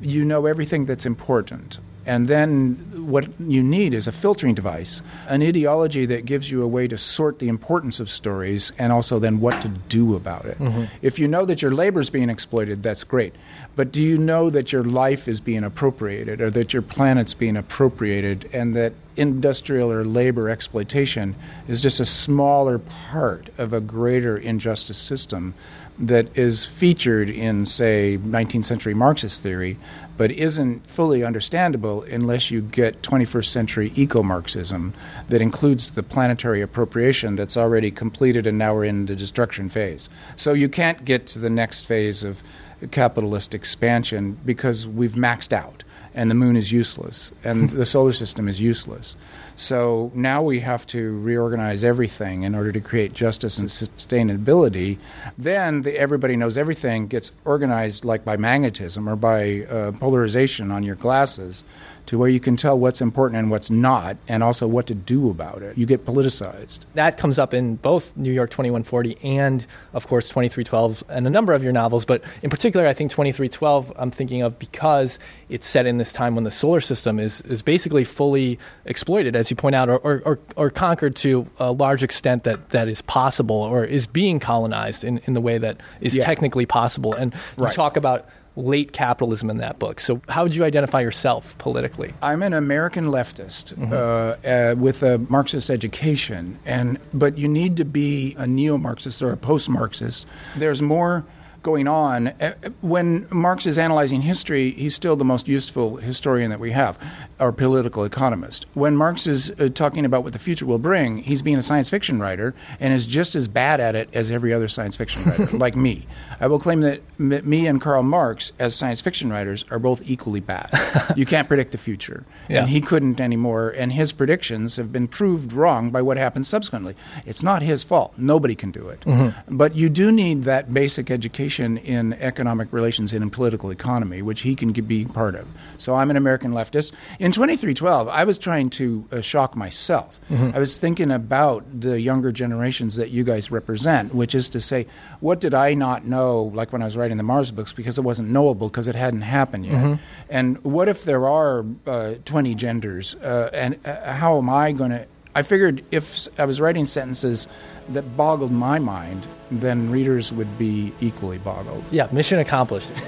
you 0.00 0.24
know 0.24 0.46
everything 0.46 0.84
that's 0.86 1.06
important. 1.06 1.78
And 2.06 2.28
then 2.28 2.74
what 3.06 3.28
you 3.40 3.62
need 3.62 3.94
is 3.94 4.06
a 4.06 4.12
filtering 4.12 4.54
device, 4.54 5.02
an 5.28 5.42
ideology 5.42 6.06
that 6.06 6.24
gives 6.24 6.50
you 6.50 6.62
a 6.62 6.68
way 6.68 6.86
to 6.88 6.98
sort 6.98 7.38
the 7.38 7.48
importance 7.48 8.00
of 8.00 8.10
stories 8.10 8.72
and 8.78 8.92
also 8.92 9.18
then 9.18 9.40
what 9.40 9.62
to 9.62 9.68
do 9.68 10.14
about 10.14 10.44
it. 10.44 10.58
Mm-hmm. 10.58 10.84
If 11.02 11.18
you 11.18 11.28
know 11.28 11.44
that 11.44 11.62
your 11.62 11.70
labor 11.70 12.00
is 12.00 12.10
being 12.10 12.30
exploited, 12.30 12.82
that's 12.82 13.04
great. 13.04 13.34
But 13.76 13.90
do 13.90 14.02
you 14.02 14.18
know 14.18 14.50
that 14.50 14.72
your 14.72 14.84
life 14.84 15.28
is 15.28 15.40
being 15.40 15.64
appropriated 15.64 16.40
or 16.40 16.50
that 16.50 16.72
your 16.72 16.82
planet's 16.82 17.34
being 17.34 17.56
appropriated 17.56 18.48
and 18.52 18.74
that 18.76 18.92
industrial 19.16 19.92
or 19.92 20.04
labor 20.04 20.48
exploitation 20.48 21.34
is 21.68 21.80
just 21.80 22.00
a 22.00 22.06
smaller 22.06 22.78
part 22.78 23.48
of 23.58 23.72
a 23.72 23.80
greater 23.80 24.36
injustice 24.36 24.98
system 24.98 25.54
that 25.98 26.36
is 26.36 26.64
featured 26.64 27.30
in, 27.30 27.64
say, 27.64 28.18
19th 28.18 28.64
century 28.64 28.94
Marxist 28.94 29.42
theory, 29.42 29.78
but 30.16 30.30
isn't 30.30 30.88
fully 30.88 31.24
understandable 31.24 32.02
unless 32.02 32.50
you 32.50 32.60
get 32.60 33.02
21st 33.02 33.46
century 33.46 33.92
eco 33.94 34.22
Marxism 34.22 34.92
that 35.28 35.40
includes 35.40 35.92
the 35.92 36.02
planetary 36.02 36.60
appropriation 36.60 37.36
that's 37.36 37.56
already 37.56 37.90
completed 37.90 38.46
and 38.46 38.58
now 38.58 38.74
we're 38.74 38.84
in 38.84 39.06
the 39.06 39.16
destruction 39.16 39.68
phase. 39.68 40.08
So 40.36 40.52
you 40.52 40.68
can't 40.68 41.04
get 41.04 41.26
to 41.28 41.38
the 41.38 41.50
next 41.50 41.86
phase 41.86 42.22
of 42.22 42.42
capitalist 42.90 43.54
expansion 43.54 44.38
because 44.44 44.86
we've 44.86 45.12
maxed 45.12 45.52
out 45.52 45.83
and 46.14 46.30
the 46.30 46.34
moon 46.34 46.56
is 46.56 46.72
useless 46.72 47.32
and 47.42 47.70
the 47.80 47.86
solar 47.86 48.12
system 48.12 48.48
is 48.48 48.60
useless. 48.60 49.16
So 49.56 50.10
now 50.14 50.42
we 50.42 50.60
have 50.60 50.86
to 50.88 51.18
reorganize 51.20 51.84
everything 51.84 52.42
in 52.42 52.54
order 52.54 52.72
to 52.72 52.80
create 52.80 53.12
justice 53.12 53.58
and 53.58 53.68
sustainability. 53.68 54.98
Then 55.38 55.82
the 55.82 55.96
everybody 55.98 56.36
knows 56.36 56.56
everything 56.56 57.06
gets 57.06 57.30
organized 57.44 58.04
like 58.04 58.24
by 58.24 58.36
magnetism 58.36 59.08
or 59.08 59.16
by 59.16 59.62
uh, 59.62 59.92
polarization 59.92 60.70
on 60.70 60.82
your 60.82 60.96
glasses 60.96 61.62
to 62.06 62.18
where 62.18 62.28
you 62.28 62.40
can 62.40 62.56
tell 62.56 62.78
what's 62.78 63.00
important 63.00 63.38
and 63.38 63.50
what's 63.50 63.70
not 63.70 64.16
and 64.28 64.42
also 64.42 64.66
what 64.66 64.86
to 64.86 64.94
do 64.94 65.30
about 65.30 65.62
it. 65.62 65.76
You 65.76 65.86
get 65.86 66.04
politicized. 66.04 66.80
that 66.94 67.16
comes 67.16 67.38
up 67.38 67.54
in 67.54 67.76
both 67.76 68.16
New 68.16 68.32
York 68.32 68.50
2140 68.50 69.18
and, 69.22 69.66
of 69.92 70.06
course, 70.06 70.28
2312 70.28 71.04
and 71.08 71.26
a 71.26 71.30
number 71.30 71.52
of 71.52 71.62
your 71.62 71.72
novels. 71.72 72.04
But 72.04 72.22
in 72.42 72.50
particular, 72.50 72.86
I 72.86 72.92
think 72.92 73.10
2312 73.10 73.92
I'm 73.96 74.10
thinking 74.10 74.42
of 74.42 74.58
because 74.58 75.18
it's 75.48 75.66
set 75.66 75.86
in 75.86 75.98
this 75.98 76.12
time 76.12 76.34
when 76.34 76.44
the 76.44 76.50
solar 76.50 76.80
system 76.80 77.18
is, 77.18 77.40
is 77.42 77.62
basically 77.62 78.04
fully 78.04 78.58
exploited, 78.84 79.36
as 79.36 79.50
you 79.50 79.56
point 79.56 79.74
out, 79.74 79.88
or, 79.88 79.98
or, 79.98 80.38
or, 80.56 80.70
conquered 80.70 81.14
to 81.16 81.46
a 81.58 81.72
large 81.72 82.02
extent 82.02 82.44
that, 82.44 82.70
that 82.70 82.88
is 82.88 83.00
possible 83.02 83.56
or 83.56 83.84
is 83.84 84.06
being 84.06 84.40
colonized 84.40 85.04
in, 85.04 85.20
in 85.24 85.34
the 85.34 85.40
way 85.40 85.58
that 85.58 85.80
is 86.00 86.16
yeah. 86.16 86.24
technically 86.24 86.66
possible. 86.66 87.14
And 87.14 87.32
you 87.58 87.68
talk 87.70 87.96
about 87.96 88.28
late 88.56 88.92
capitalism 88.92 89.50
in 89.50 89.58
that 89.58 89.78
book. 89.78 90.00
So, 90.00 90.20
how 90.28 90.44
would 90.44 90.54
you 90.54 90.64
identify 90.64 91.00
yourself 91.00 91.56
politically? 91.58 92.12
I'm 92.22 92.42
an 92.42 92.52
American 92.52 93.06
leftist 93.06 93.74
mm-hmm. 93.74 93.92
uh, 93.92 94.48
uh, 94.48 94.74
with 94.76 95.02
a 95.02 95.18
Marxist 95.18 95.70
education, 95.70 96.58
and 96.64 96.98
but 97.12 97.38
you 97.38 97.48
need 97.48 97.76
to 97.78 97.84
be 97.84 98.34
a 98.38 98.46
neo-Marxist 98.46 99.22
or 99.22 99.32
a 99.32 99.36
post-Marxist. 99.36 100.26
There's 100.56 100.82
more 100.82 101.24
going 101.64 101.88
on. 101.88 102.28
Uh, 102.28 102.54
when 102.80 103.26
Marx 103.32 103.66
is 103.66 103.76
analyzing 103.76 104.22
history, 104.22 104.70
he's 104.72 104.94
still 104.94 105.16
the 105.16 105.24
most 105.24 105.48
useful 105.48 105.96
historian 105.96 106.50
that 106.50 106.60
we 106.60 106.70
have, 106.70 106.96
or 107.40 107.50
political 107.50 108.04
economist. 108.04 108.66
When 108.74 108.96
Marx 108.96 109.26
is 109.26 109.50
uh, 109.58 109.68
talking 109.74 110.04
about 110.04 110.22
what 110.22 110.32
the 110.32 110.38
future 110.38 110.66
will 110.66 110.78
bring, 110.78 111.18
he's 111.18 111.42
being 111.42 111.56
a 111.56 111.62
science 111.62 111.90
fiction 111.90 112.20
writer 112.20 112.54
and 112.78 112.94
is 112.94 113.06
just 113.06 113.34
as 113.34 113.48
bad 113.48 113.80
at 113.80 113.96
it 113.96 114.08
as 114.12 114.30
every 114.30 114.52
other 114.52 114.68
science 114.68 114.96
fiction 114.96 115.24
writer, 115.24 115.46
like 115.58 115.74
me. 115.74 116.06
I 116.38 116.46
will 116.46 116.60
claim 116.60 116.82
that 116.82 117.00
me 117.18 117.66
and 117.66 117.80
Karl 117.80 118.02
Marx, 118.04 118.52
as 118.58 118.76
science 118.76 119.00
fiction 119.00 119.30
writers, 119.30 119.64
are 119.70 119.78
both 119.78 120.02
equally 120.08 120.40
bad. 120.40 120.70
you 121.16 121.26
can't 121.26 121.48
predict 121.48 121.72
the 121.72 121.78
future, 121.78 122.24
yeah. 122.48 122.60
and 122.60 122.68
he 122.68 122.80
couldn't 122.80 123.20
anymore. 123.20 123.70
And 123.70 123.92
his 123.92 124.12
predictions 124.12 124.76
have 124.76 124.92
been 124.92 125.08
proved 125.08 125.52
wrong 125.52 125.90
by 125.90 126.02
what 126.02 126.18
happened 126.18 126.46
subsequently. 126.46 126.94
It's 127.24 127.42
not 127.42 127.62
his 127.62 127.82
fault. 127.82 128.14
Nobody 128.18 128.54
can 128.54 128.70
do 128.70 128.88
it. 128.88 129.00
Mm-hmm. 129.00 129.56
But 129.56 129.74
you 129.74 129.88
do 129.88 130.12
need 130.12 130.42
that 130.42 130.72
basic 130.74 131.10
education 131.10 131.53
education 131.54 131.78
in 131.78 132.12
economic 132.14 132.72
relations 132.72 133.12
and 133.12 133.22
in 133.22 133.30
political 133.30 133.70
economy, 133.70 134.22
which 134.22 134.42
he 134.42 134.54
can 134.54 134.72
be 134.72 135.04
part 135.04 135.34
of. 135.34 135.46
So 135.78 135.94
I'm 135.94 136.10
an 136.10 136.16
American 136.16 136.52
leftist. 136.52 136.92
In 137.18 137.32
2312, 137.32 138.08
I 138.08 138.24
was 138.24 138.38
trying 138.38 138.70
to 138.70 139.04
uh, 139.12 139.20
shock 139.20 139.56
myself. 139.56 140.20
Mm-hmm. 140.30 140.50
I 140.54 140.58
was 140.58 140.78
thinking 140.78 141.10
about 141.10 141.64
the 141.80 142.00
younger 142.00 142.32
generations 142.32 142.96
that 142.96 143.10
you 143.10 143.24
guys 143.24 143.50
represent, 143.50 144.14
which 144.14 144.34
is 144.34 144.48
to 144.50 144.60
say, 144.60 144.86
what 145.20 145.40
did 145.40 145.54
I 145.54 145.74
not 145.74 146.04
know, 146.04 146.52
like 146.54 146.72
when 146.72 146.82
I 146.82 146.86
was 146.86 146.96
writing 146.96 147.16
the 147.16 147.22
Mars 147.22 147.50
books, 147.50 147.72
because 147.72 147.98
it 147.98 148.02
wasn't 148.04 148.28
knowable 148.30 148.68
because 148.68 148.88
it 148.88 148.96
hadn't 148.96 149.22
happened 149.22 149.66
yet? 149.66 149.76
Mm-hmm. 149.76 150.02
And 150.30 150.62
what 150.64 150.88
if 150.88 151.04
there 151.04 151.26
are 151.26 151.64
uh, 151.86 152.14
20 152.24 152.54
genders? 152.54 153.14
Uh, 153.16 153.50
and 153.52 153.78
uh, 153.84 154.12
how 154.14 154.38
am 154.38 154.50
I 154.50 154.72
going 154.72 154.90
to? 154.90 155.06
I 155.34 155.42
figured 155.42 155.84
if 155.90 156.28
I 156.38 156.44
was 156.44 156.60
writing 156.60 156.86
sentences 156.86 157.48
that 157.88 158.16
boggled 158.16 158.52
my 158.52 158.78
mind, 158.78 159.26
then 159.50 159.90
readers 159.90 160.32
would 160.32 160.56
be 160.58 160.92
equally 161.00 161.38
boggled. 161.38 161.84
Yeah, 161.90 162.08
mission 162.12 162.38
accomplished. 162.38 162.94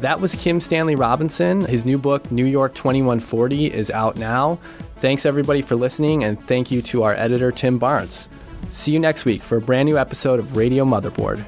that 0.00 0.20
was 0.20 0.34
Kim 0.36 0.60
Stanley 0.60 0.96
Robinson. 0.96 1.62
His 1.62 1.86
new 1.86 1.96
book, 1.96 2.30
New 2.30 2.44
York 2.44 2.74
2140, 2.74 3.72
is 3.72 3.90
out 3.90 4.18
now. 4.18 4.58
Thanks 4.96 5.24
everybody 5.26 5.62
for 5.62 5.76
listening, 5.76 6.24
and 6.24 6.42
thank 6.44 6.70
you 6.70 6.82
to 6.82 7.04
our 7.04 7.14
editor, 7.14 7.50
Tim 7.50 7.78
Barnes. 7.78 8.28
See 8.68 8.92
you 8.92 8.98
next 8.98 9.24
week 9.24 9.42
for 9.42 9.56
a 9.56 9.60
brand 9.60 9.88
new 9.88 9.98
episode 9.98 10.38
of 10.38 10.56
Radio 10.56 10.84
Motherboard. 10.84 11.44